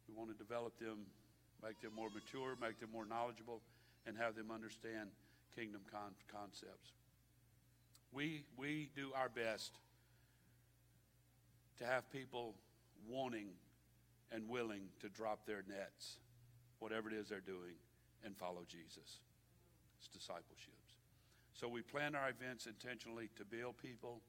[0.06, 1.08] We want to develop them,
[1.64, 3.62] make them more mature, make them more knowledgeable,
[4.04, 5.08] and have them understand
[5.56, 6.92] kingdom con- concepts.
[8.12, 9.72] We, we do our best
[11.78, 12.54] to have people
[13.08, 13.48] wanting
[14.30, 16.18] and willing to drop their nets,
[16.80, 17.80] whatever it is they're doing,
[18.26, 19.20] and follow Jesus.
[20.00, 21.00] It's discipleships.
[21.54, 24.20] So we plan our events intentionally to build people.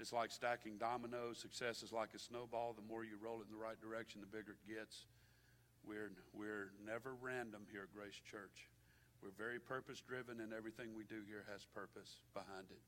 [0.00, 1.38] It's like stacking dominoes.
[1.38, 2.74] Success is like a snowball.
[2.74, 5.06] The more you roll it in the right direction, the bigger it gets.
[5.86, 8.68] We're, we're never random here at Grace Church.
[9.22, 12.80] We're very purpose driven, and everything we do here has purpose behind it.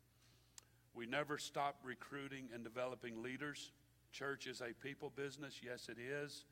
[0.95, 3.73] We never stop recruiting and developing leaders.
[4.13, 5.61] Church is a people business.
[5.63, 6.45] Yes, it is.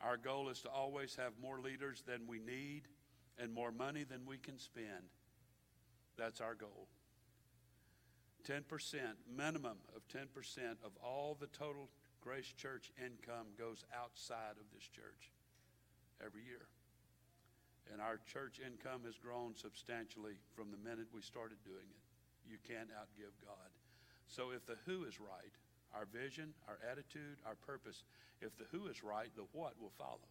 [0.00, 2.82] Our goal is to always have more leaders than we need
[3.38, 5.12] and more money than we can spend.
[6.16, 6.88] That's our goal.
[8.44, 8.62] 10%,
[9.28, 10.26] minimum of 10%
[10.84, 11.88] of all the total
[12.20, 15.32] Grace Church income goes outside of this church
[16.24, 16.68] every year.
[17.92, 22.02] And our church income has grown substantially from the minute we started doing it.
[22.46, 23.70] You can't outgive God.
[24.28, 25.54] So if the who is right,
[25.94, 28.04] our vision, our attitude, our purpose.
[28.40, 30.28] If the who is right, the what will follow.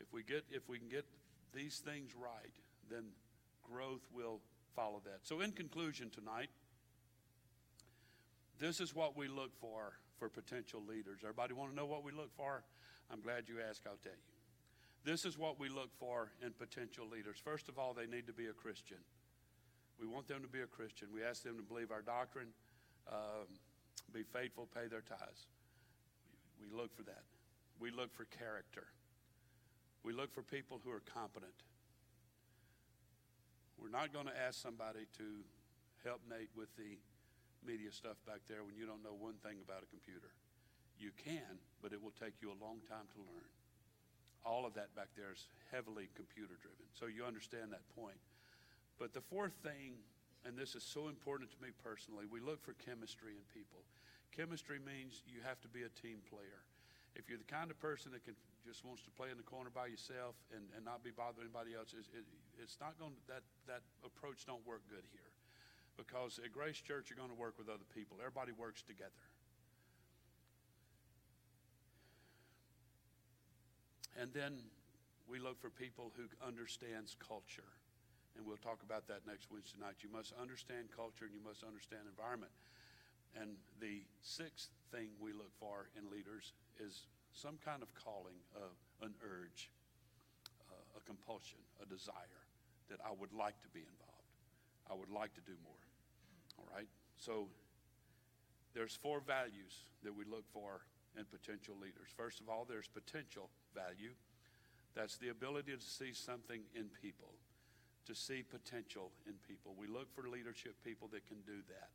[0.00, 1.06] If we get if we can get
[1.54, 2.54] these things right,
[2.90, 3.04] then
[3.62, 4.40] growth will
[4.76, 5.20] follow that.
[5.22, 6.50] So in conclusion tonight,
[8.58, 11.20] this is what we look for for potential leaders.
[11.22, 12.62] Everybody want to know what we look for?
[13.10, 14.32] I'm glad you asked, I'll tell you.
[15.04, 17.36] This is what we look for in potential leaders.
[17.42, 18.98] First of all, they need to be a Christian.
[20.00, 21.08] We want them to be a Christian.
[21.14, 22.48] We ask them to believe our doctrine.
[23.10, 23.46] Um,
[24.12, 25.46] be faithful, pay their tithes.
[26.60, 27.22] We look for that.
[27.78, 28.88] We look for character.
[30.02, 31.54] We look for people who are competent.
[33.80, 35.44] We're not going to ask somebody to
[36.04, 36.98] help Nate with the
[37.64, 40.32] media stuff back there when you don't know one thing about a computer.
[40.96, 43.52] You can, but it will take you a long time to learn.
[44.46, 46.86] All of that back there is heavily computer driven.
[46.94, 48.20] So you understand that point.
[48.96, 50.00] But the fourth thing
[50.46, 53.82] and this is so important to me personally, we look for chemistry in people.
[54.30, 56.62] Chemistry means you have to be a team player.
[57.18, 59.70] if you're the kind of person that can just wants to play in the corner
[59.70, 62.26] by yourself and, and not be bothering anybody else, it's, it,
[62.60, 65.32] it's not going to, that, that approach don't work good here.
[65.96, 68.18] Because at Grace Church, you're going to work with other people.
[68.20, 69.24] Everybody works together.
[74.20, 74.60] And then
[75.28, 77.76] we look for people who understands culture.
[78.36, 80.04] And we'll talk about that next Wednesday night.
[80.04, 82.52] You must understand culture and you must understand environment.
[83.36, 88.72] And the sixth thing we look for in leaders is some kind of calling, uh,
[89.04, 89.68] an urge,
[90.68, 92.45] uh, a compulsion, a desire
[92.90, 94.30] that I would like to be involved.
[94.90, 95.82] I would like to do more.
[96.58, 96.88] All right?
[97.16, 97.48] So
[98.74, 100.82] there's four values that we look for
[101.18, 102.08] in potential leaders.
[102.16, 104.12] First of all, there's potential value.
[104.94, 107.34] That's the ability to see something in people,
[108.06, 109.74] to see potential in people.
[109.78, 111.90] We look for leadership people that can do that.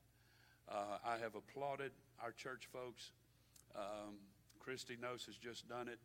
[0.70, 3.12] Uh, I have applauded our church folks.
[3.76, 4.22] Um,
[4.60, 6.00] Christy Nose has just done it.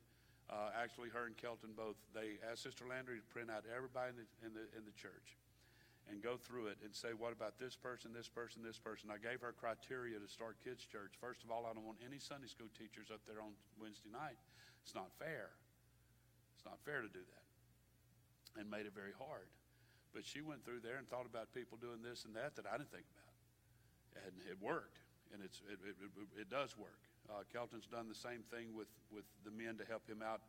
[0.47, 1.99] Uh, actually, her and Kelton both.
[2.15, 5.35] They asked Sister Landry to print out everybody in the, in the, in the church
[6.07, 9.11] and go through it and say, what about this person, this person, this person?
[9.11, 11.19] I gave her criteria to start kids' church.
[11.19, 14.39] First of all, I don't want any Sunday school teachers up there on Wednesday night.
[14.87, 15.51] It's not fair.
[16.55, 17.47] It's not fair to do that.
[18.55, 19.51] And made it very hard.
[20.15, 22.79] But she went through there and thought about people doing this and that that I
[22.79, 24.31] didn't think about.
[24.31, 25.03] And it worked.
[25.35, 27.03] And it's, it, it, it, it does work.
[27.29, 30.43] Uh, Kelton's done the same thing with, with the men to help him out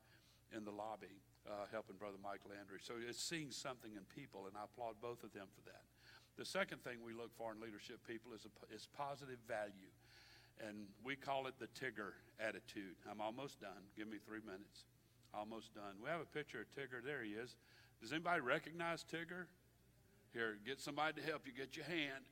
[0.56, 1.20] in the lobby,
[1.50, 2.80] uh, helping Brother Mike Landry.
[2.82, 5.84] So it's seeing something in people, and I applaud both of them for that.
[6.38, 9.90] The second thing we look for in leadership people is, a, is positive value.
[10.62, 12.98] And we call it the Tigger attitude.
[13.10, 13.90] I'm almost done.
[13.98, 14.86] Give me three minutes.
[15.34, 15.98] Almost done.
[16.02, 17.04] We have a picture of Tigger.
[17.04, 17.58] There he is.
[18.02, 19.46] Does anybody recognize Tigger?
[20.34, 21.54] Here, get somebody to help you.
[21.54, 22.26] Get your hand.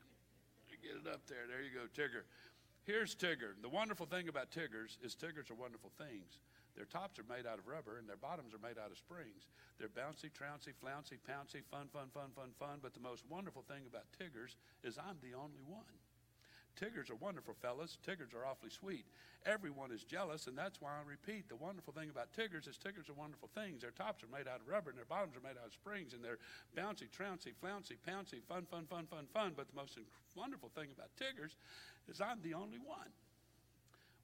[0.70, 1.46] Get it up there.
[1.50, 2.26] There you go, Tigger.
[2.86, 3.58] Here's Tigger.
[3.64, 6.38] The wonderful thing about Tiggers is Tiggers are wonderful things.
[6.78, 9.50] Their tops are made out of rubber and their bottoms are made out of springs.
[9.80, 12.78] They're bouncy, trouncy, flouncy, pouncy, fun, fun, fun, fun, fun.
[12.86, 15.98] But the most wonderful thing about Tiggers is I'm the only one.
[16.76, 17.98] Tiggers are wonderful fellas.
[18.06, 19.06] Tiggers are awfully sweet.
[19.46, 23.10] Everyone is jealous, and that's why I repeat the wonderful thing about Tiggers is Tiggers
[23.10, 23.82] are wonderful things.
[23.82, 26.14] Their tops are made out of rubber, and their bottoms are made out of springs,
[26.14, 26.40] and they're
[26.76, 29.54] bouncy, trouncy, flouncy, pouncy, fun, fun, fun, fun, fun.
[29.56, 29.98] But the most
[30.36, 31.56] wonderful thing about Tiggers
[32.10, 33.10] is I'm the only one.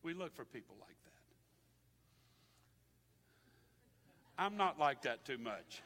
[0.04, 1.12] We look for people like that.
[4.44, 5.84] I'm not like that too much.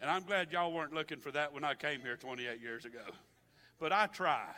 [0.00, 3.04] And I'm glad y'all weren't looking for that when I came here 28 years ago.
[3.78, 4.48] But I try.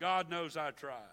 [0.00, 1.06] God knows I try.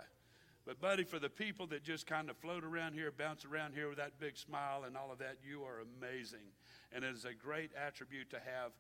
[0.65, 3.87] But, buddy, for the people that just kind of float around here, bounce around here
[3.87, 6.51] with that big smile and all of that, you are amazing.
[6.91, 8.71] And it is a great attribute to have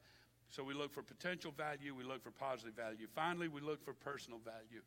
[0.49, 3.07] so we look for potential value, we look for positive value.
[3.13, 4.81] Finally, we look for personal value.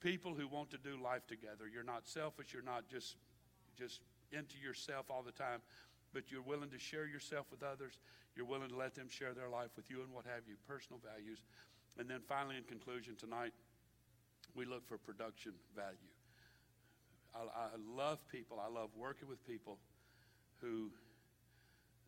[0.00, 1.64] People who want to do life together.
[1.72, 3.16] You're not selfish, you're not just
[3.78, 4.00] just
[4.32, 5.60] into yourself all the time,
[6.14, 7.98] but you're willing to share yourself with others.
[8.34, 11.00] You're willing to let them share their life with you and what have you, personal
[11.00, 11.44] values.
[11.98, 13.52] And then finally, in conclusion tonight,
[14.56, 16.10] we look for production value.
[17.34, 18.58] I, I love people.
[18.58, 19.78] I love working with people
[20.60, 20.90] who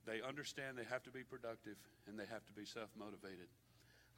[0.07, 1.77] they understand they have to be productive
[2.07, 3.49] and they have to be self motivated.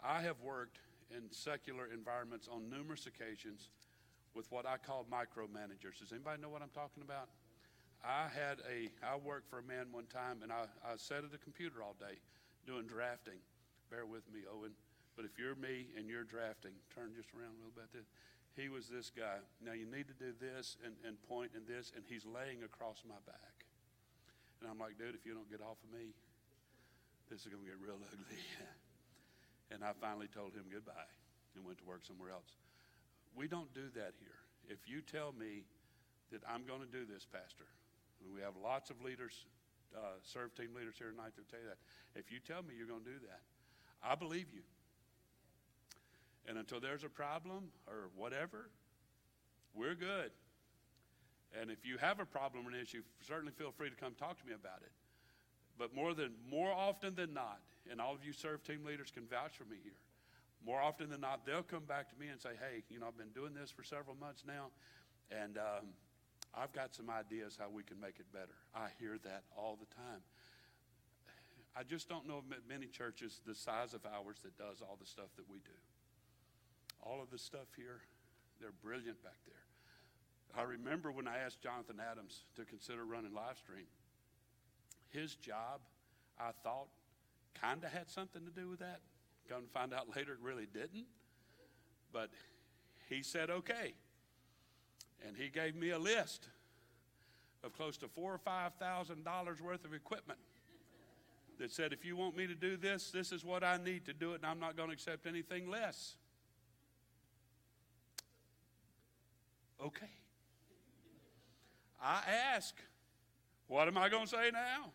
[0.02, 0.78] I have worked
[1.10, 3.68] in secular environments on numerous occasions
[4.34, 5.98] with what I call micromanagers.
[5.98, 7.28] Does anybody know what I'm talking about?
[8.04, 11.34] I had a, I worked for a man one time and I, I sat at
[11.34, 12.16] a computer all day
[12.66, 13.42] doing drafting.
[13.90, 14.70] Bear with me, Owen.
[15.16, 17.90] But if you're me and you're drafting, turn just around a little bit.
[18.56, 19.42] He was this guy.
[19.62, 23.02] Now you need to do this and, and point and this, and he's laying across
[23.06, 23.66] my back.
[24.60, 26.12] And I'm like, dude, if you don't get off of me,
[27.30, 28.42] this is going to get real ugly.
[29.72, 31.10] and I finally told him goodbye
[31.54, 32.58] and went to work somewhere else.
[33.32, 34.38] We don't do that here.
[34.68, 35.64] If you tell me
[36.34, 37.70] that I'm going to do this, Pastor,
[38.34, 39.46] we have lots of leaders,
[39.96, 41.80] uh, serve team leaders here tonight that tell you that.
[42.18, 43.42] If you tell me you're going to do that,
[44.02, 44.66] I believe you.
[46.48, 48.70] And until there's a problem or whatever,
[49.74, 50.30] we're good.
[51.58, 54.38] And if you have a problem or an issue, certainly feel free to come talk
[54.40, 54.92] to me about it.
[55.78, 57.60] But more than more often than not,
[57.90, 59.98] and all of you serve team leaders can vouch for me here.
[60.64, 63.16] More often than not, they'll come back to me and say, "Hey, you know, I've
[63.16, 64.70] been doing this for several months now,
[65.30, 65.88] and um,
[66.54, 69.92] I've got some ideas how we can make it better." I hear that all the
[69.94, 70.20] time.
[71.74, 75.06] I just don't know of many churches the size of ours that does all the
[75.06, 75.78] stuff that we do.
[77.02, 78.00] All of the stuff here,
[78.60, 79.54] they're brilliant back there.
[80.56, 83.86] I remember when I asked Jonathan Adams to consider running live stream.
[85.10, 85.80] His job,
[86.38, 86.88] I thought,
[87.60, 89.00] kind of had something to do with that.
[89.48, 91.06] Come to find out later, it really didn't.
[92.12, 92.30] But
[93.08, 93.94] he said, okay.
[95.26, 96.48] And he gave me a list
[97.62, 100.38] of close to four or five thousand dollars worth of equipment
[101.58, 104.14] that said, if you want me to do this, this is what I need to
[104.14, 106.16] do it, and I'm not going to accept anything less.
[109.80, 110.12] Okay.
[112.02, 112.20] I
[112.52, 112.76] ask,
[113.68, 114.92] what am I going to say now?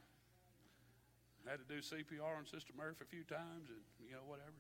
[1.46, 4.58] I Had to do CPR on Sister Murphy a few times and, you know, whatever.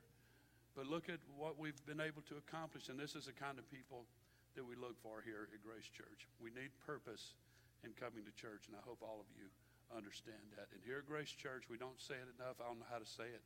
[0.77, 3.65] But look at what we've been able to accomplish, and this is the kind of
[3.69, 4.05] people
[4.53, 6.29] that we look for here at Grace Church.
[6.37, 7.33] We need purpose
[7.81, 9.49] in coming to church, and I hope all of you
[9.93, 10.69] understand that.
[10.73, 12.61] And here at Grace Church, we don't say it enough.
[12.61, 13.45] I don't know how to say it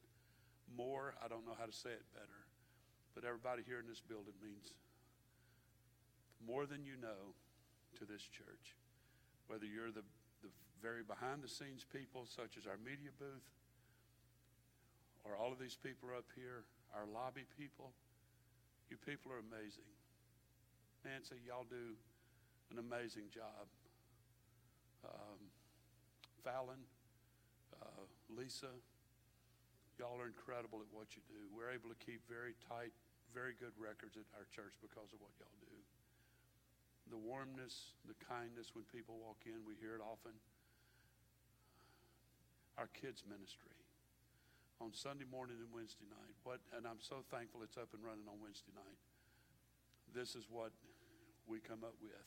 [0.73, 1.15] more.
[1.23, 2.47] I don't know how to say it better.
[3.15, 4.73] But everybody here in this building means
[6.45, 7.35] more than you know
[7.99, 8.75] to this church.
[9.47, 10.05] Whether you're the,
[10.43, 13.47] the very behind the scenes people, such as our media booth,
[15.25, 16.63] or all of these people up here,
[16.95, 17.91] our lobby people,
[18.89, 19.87] you people are amazing.
[21.05, 21.95] Nancy, y'all do
[22.71, 23.67] an amazing job.
[25.05, 25.39] Um,
[26.43, 26.81] Fallon,
[27.79, 28.71] uh, Lisa,
[29.97, 31.39] y'all are incredible at what you do.
[31.51, 32.91] We're able to keep very tight,
[33.31, 35.78] very good records at our church because of what y'all do.
[37.09, 40.37] The warmness, the kindness when people walk in, we hear it often.
[42.77, 43.75] Our kids' ministry
[44.79, 46.35] on Sunday morning and Wednesday night.
[46.47, 48.99] What, and I'm so thankful it's up and running on Wednesday night.
[50.15, 50.71] This is what
[51.49, 52.25] we come up with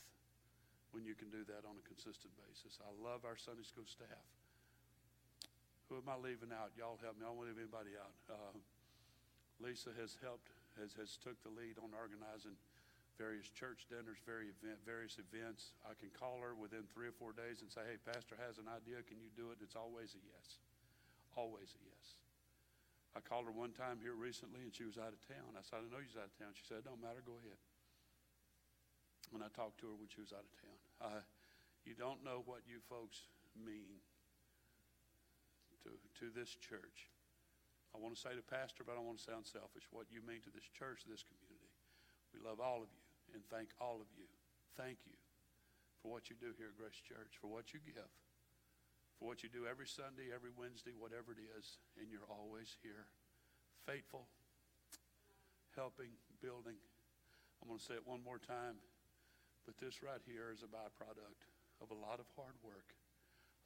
[0.93, 2.77] when you can do that on a consistent basis.
[2.85, 4.27] I love our Sunday school staff.
[5.89, 6.77] Who am I leaving out?
[6.77, 7.25] Y'all help me.
[7.25, 8.17] I don't leave anybody out.
[8.29, 8.57] Uh,
[9.61, 12.57] Lisa has helped, has, has took the lead on organizing
[13.21, 15.77] various church dinners, various events.
[15.85, 18.67] I can call her within three or four days and say, hey, Pastor has an
[18.67, 19.05] idea.
[19.05, 19.61] Can you do it?
[19.61, 20.63] It's always a yes.
[21.37, 22.07] Always a yes.
[23.13, 25.53] I called her one time here recently and she was out of town.
[25.55, 26.57] I said, I know you're out of town.
[26.57, 27.21] She said, it don't matter.
[27.21, 27.61] Go ahead
[29.33, 30.79] when I talked to her when she was out of town.
[31.01, 31.23] Uh,
[31.89, 34.05] you don't know what you folks mean
[35.83, 37.09] to, to this church.
[37.93, 39.89] I want to say to pastor, but I don't want to sound selfish.
[39.93, 41.73] What you mean to this church, this community.
[42.33, 43.02] We love all of you
[43.35, 44.29] and thank all of you.
[44.77, 45.17] Thank you
[46.01, 48.11] for what you do here at Grace Church, for what you give,
[49.19, 53.07] for what you do every Sunday, every Wednesday, whatever it is, and you're always here.
[53.87, 54.27] Faithful,
[55.75, 56.79] helping, building.
[57.61, 58.79] I'm going to say it one more time.
[59.63, 61.39] But this right here is a byproduct
[61.79, 62.95] of a lot of hard work,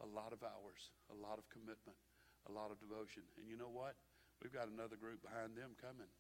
[0.05, 1.97] a lot of hours, a lot of commitment,
[2.45, 3.25] a lot of devotion.
[3.41, 3.97] And you know what?
[4.45, 6.13] We've got another group behind them coming.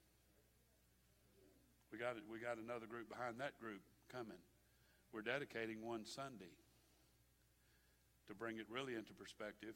[1.96, 3.80] We got, we got another group behind that group
[4.12, 4.36] coming.
[5.16, 6.52] We're dedicating one Sunday.
[8.28, 9.72] To bring it really into perspective,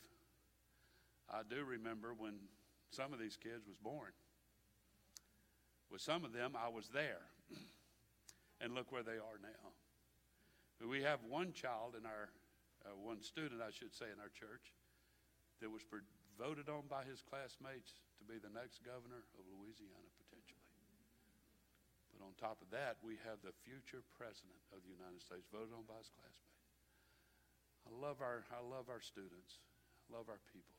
[1.33, 2.37] I do remember when
[2.93, 4.13] some of these kids was born.
[5.89, 7.25] With some of them, I was there.
[8.61, 9.73] and look where they are now.
[10.85, 12.29] We have one child in our,
[12.85, 14.77] uh, one student, I should say, in our church
[15.65, 15.81] that was
[16.37, 20.20] voted on by his classmates to be the next governor of Louisiana.
[22.21, 25.73] But on top of that, we have the future president of the United States voted
[25.73, 26.61] on by his classmates.
[27.89, 29.57] I love our, I love our students,
[30.05, 30.77] I love our people.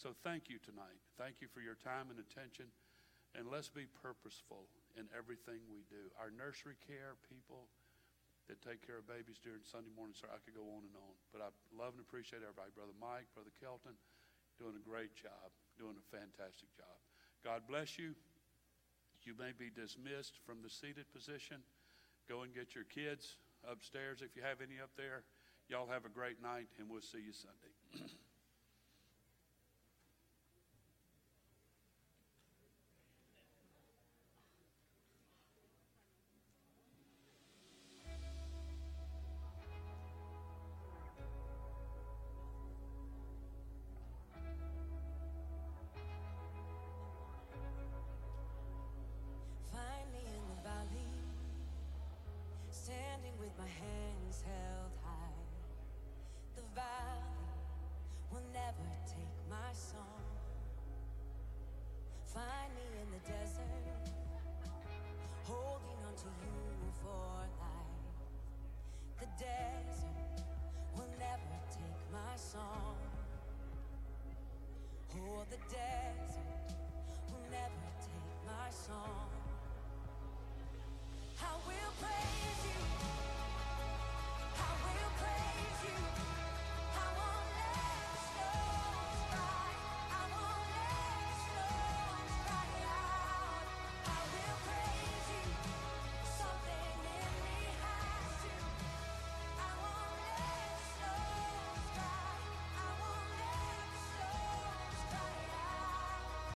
[0.00, 0.96] So thank you tonight.
[1.20, 2.72] Thank you for your time and attention.
[3.36, 4.64] And let's be purposeful
[4.96, 6.08] in everything we do.
[6.16, 7.68] Our nursery care people,
[8.50, 10.34] that take care of babies during Sunday morning service.
[10.34, 11.14] I could go on and on.
[11.30, 12.74] But I love and appreciate everybody.
[12.74, 13.94] Brother Mike, Brother Kelton,
[14.58, 16.98] doing a great job, doing a fantastic job.
[17.46, 18.18] God bless you.
[19.24, 21.58] You may be dismissed from the seated position.
[22.28, 23.36] Go and get your kids
[23.68, 25.24] upstairs if you have any up there.
[25.68, 28.06] Y'all have a great night, and we'll see you Sunday.